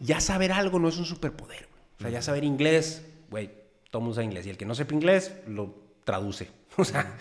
ya 0.00 0.20
saber 0.20 0.52
algo 0.52 0.78
no 0.78 0.88
es 0.88 0.96
un 0.96 1.04
superpoder. 1.04 1.68
O 1.98 2.02
sea, 2.02 2.10
ya 2.10 2.22
saber 2.22 2.44
inglés, 2.44 3.06
güey, 3.30 3.50
todo 3.90 4.00
mundo 4.00 4.14
sabe 4.14 4.26
inglés. 4.26 4.46
Y 4.46 4.50
el 4.50 4.56
que 4.56 4.66
no 4.66 4.74
sepa 4.74 4.94
inglés, 4.94 5.32
lo 5.46 5.85
traduce. 6.06 6.48
O 6.78 6.84
sea, 6.84 7.16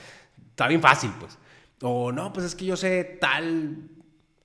está 0.49 0.67
bien 0.67 0.81
fácil, 0.81 1.11
pues. 1.17 1.37
O 1.81 2.11
no, 2.11 2.33
pues 2.33 2.45
es 2.45 2.55
que 2.55 2.65
yo 2.65 2.75
sé 2.75 3.17
tal 3.21 3.89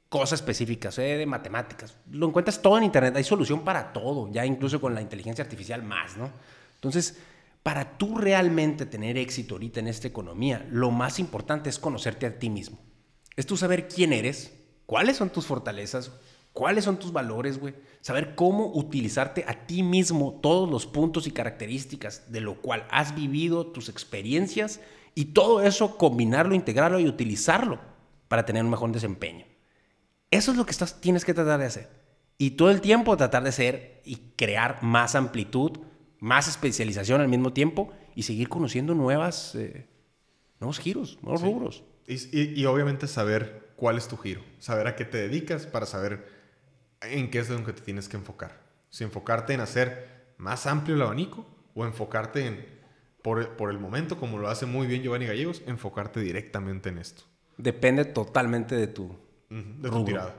cosa 0.09 0.37
específica, 0.37 0.93
sé 0.93 1.03
de 1.03 1.27
matemáticas. 1.27 1.97
Lo 2.11 2.29
encuentras 2.29 2.63
todo 2.63 2.79
en 2.79 2.85
Internet, 2.85 3.17
hay 3.17 3.25
solución 3.25 3.65
para 3.65 3.93
todo, 3.93 4.31
ya 4.31 4.47
incluso 4.47 4.81
con 4.81 4.95
la 4.95 5.01
inteligencia 5.01 5.43
artificial 5.43 5.83
más, 5.83 6.17
¿no? 6.17 6.31
Entonces, 6.77 7.19
para 7.63 7.99
tú 7.99 8.19
realmente 8.19 8.87
tener 8.87 9.19
éxito 9.19 9.55
ahorita 9.55 9.81
en 9.81 9.89
esta 9.89 10.09
economía, 10.09 10.67
lo 10.71 10.91
más 10.91 11.19
importante 11.19 11.71
es 11.71 11.79
conocerte 11.79 12.27
a 12.27 12.39
ti 12.39 12.51
mismo. 12.51 12.79
Es 13.37 13.47
tú 13.47 13.57
saber 13.57 13.89
quién 13.89 14.13
eres, 14.13 14.53
cuáles 14.87 15.17
son 15.17 15.31
tus 15.31 15.47
fortalezas, 15.47 16.13
cuáles 16.53 16.85
son 16.85 16.99
tus 16.99 17.13
valores, 17.13 17.59
güey. 17.59 17.75
Saber 18.01 18.35
cómo 18.35 18.73
utilizarte 18.75 19.45
a 19.47 19.67
ti 19.67 19.83
mismo 19.83 20.39
todos 20.43 20.71
los 20.71 20.87
puntos 20.87 21.27
y 21.27 21.31
características 21.31 22.33
de 22.33 22.41
lo 22.41 22.61
cual 22.61 22.87
has 22.91 23.15
vivido, 23.15 23.67
tus 23.67 23.89
experiencias 23.89 24.81
y 25.15 25.27
todo 25.27 25.63
eso 25.63 25.97
combinarlo, 25.97 26.55
integrarlo 26.55 26.99
y 27.01 27.07
utilizarlo 27.07 27.81
para 28.29 28.47
tener 28.47 28.65
un 28.65 28.71
mejor 28.71 28.93
desempeño. 28.93 29.47
Eso 30.31 30.53
es 30.53 30.57
lo 30.57 30.65
que 30.65 30.71
estás, 30.71 31.01
tienes 31.01 31.25
que 31.25 31.35
tratar 31.35 31.61
de 31.61 31.67
hacer. 31.67 31.89
Y 32.39 32.53
todo 32.53 32.71
el 32.71 32.81
tiempo 32.81 33.17
tratar 33.17 33.43
de 33.45 33.53
ser 33.53 34.01
y 34.05 34.17
crear 34.37 34.83
más 34.83 35.15
amplitud 35.15 35.81
más 36.21 36.49
especialización 36.49 37.21
al 37.21 37.29
mismo 37.29 37.53
tiempo 37.53 37.93
y 38.15 38.23
seguir 38.23 38.49
conociendo 38.49 38.95
nuevas, 38.95 39.55
eh, 39.55 39.87
nuevos 40.61 40.79
giros, 40.79 41.19
nuevos 41.23 41.43
rubros. 41.43 41.83
Y, 42.07 42.65
obviamente 42.67 43.07
saber 43.07 43.71
cuál 43.77 43.97
es 43.97 44.09
tu 44.09 44.17
giro, 44.17 44.43
saber 44.59 44.87
a 44.87 44.97
qué 44.97 45.05
te 45.05 45.19
dedicas 45.19 45.67
para 45.67 45.87
saber 45.87 46.40
en 47.03 47.31
qué 47.31 47.39
es 47.39 47.49
lo 47.49 47.65
que 47.65 47.73
te 47.73 47.83
tienes 47.83 48.09
que 48.09 48.17
enfocar. 48.17 48.61
Si 48.91 49.05
enfocarte 49.05 49.53
en 49.55 49.61
hacer 49.61 50.35
más 50.39 50.67
amplio 50.67 50.97
el 50.97 51.03
abanico 51.03 51.47
o 51.75 51.85
enfocarte 51.85 52.47
en, 52.47 52.67
por, 53.23 53.57
por 53.57 53.71
el 53.71 53.79
momento, 53.79 54.19
como 54.19 54.39
lo 54.39 54.49
hace 54.49 54.67
muy 54.67 54.87
bien 54.87 55.03
Giovanni 55.03 55.27
Gallegos, 55.27 55.63
enfocarte 55.67 56.21
directamente 56.21 56.89
en 56.89 56.99
esto. 56.99 57.25
Depende 57.57 58.05
totalmente 58.05 58.75
de 58.75 58.87
tu, 58.87 59.15
de 59.49 59.91
tu 59.91 60.05
tirada. 60.05 60.35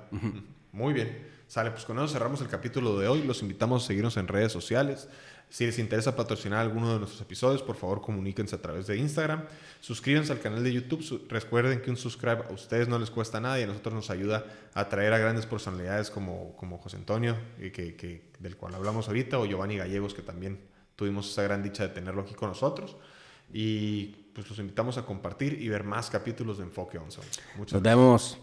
Muy 0.71 0.93
bien. 0.93 1.30
Sale, 1.47 1.71
pues 1.71 1.84
con 1.84 1.97
eso 1.97 2.08
cerramos 2.08 2.41
el 2.41 2.47
capítulo 2.47 2.97
de 2.97 3.08
hoy. 3.08 3.24
Los 3.24 3.41
invitamos 3.41 3.84
a 3.84 3.88
seguirnos 3.88 4.17
en 4.17 4.28
redes 4.28 4.52
sociales. 4.52 5.10
Si 5.52 5.66
les 5.66 5.78
interesa 5.80 6.16
patrocinar 6.16 6.60
alguno 6.60 6.94
de 6.94 7.00
nuestros 7.00 7.20
episodios, 7.20 7.62
por 7.62 7.76
favor 7.76 8.02
comuníquense 8.02 8.56
a 8.56 8.62
través 8.62 8.88
de 8.88 8.96
Instagram. 8.96 9.44
Suscríbanse 9.82 10.32
al 10.32 10.40
canal 10.40 10.64
de 10.64 10.72
YouTube. 10.72 11.28
Recuerden 11.28 11.82
que 11.82 11.90
un 11.90 11.98
subscribe 11.98 12.46
a 12.50 12.54
ustedes 12.54 12.88
no 12.88 12.98
les 12.98 13.12
cuesta 13.12 13.42
nada 13.42 13.60
y 13.60 13.64
a 13.64 13.68
nosotros 13.68 13.94
nos 13.94 14.10
ayuda 14.10 14.46
a 14.74 14.88
traer 14.88 15.12
a 15.12 15.18
grandes 15.18 15.46
personalidades 15.46 16.10
como, 16.10 16.56
como 16.56 16.78
José 16.78 16.96
Antonio, 16.96 17.36
que, 17.58 18.32
del 18.40 18.56
cual 18.56 18.76
hablamos 18.76 19.10
ahorita, 19.10 19.40
o 19.40 19.46
Giovanni 19.46 19.76
Gallegos, 19.76 20.14
que 20.14 20.22
también 20.22 20.58
tuvimos 20.96 21.30
esa 21.30 21.44
gran 21.44 21.62
dicha 21.62 21.84
de 21.84 21.90
tenerlo 21.90 22.22
aquí 22.22 22.34
con 22.34 22.48
nosotros. 22.48 22.96
Y 23.52 24.06
pues 24.34 24.50
los 24.50 24.58
invitamos 24.58 24.98
a 24.98 25.06
compartir 25.06 25.62
y 25.62 25.68
ver 25.68 25.84
más 25.84 26.10
capítulos 26.10 26.60
de 26.60 26.64
Enfoque 26.64 26.98
11. 26.98 27.20
Muchas 27.58 27.74
Nos 27.74 27.82
vemos. 27.82 28.38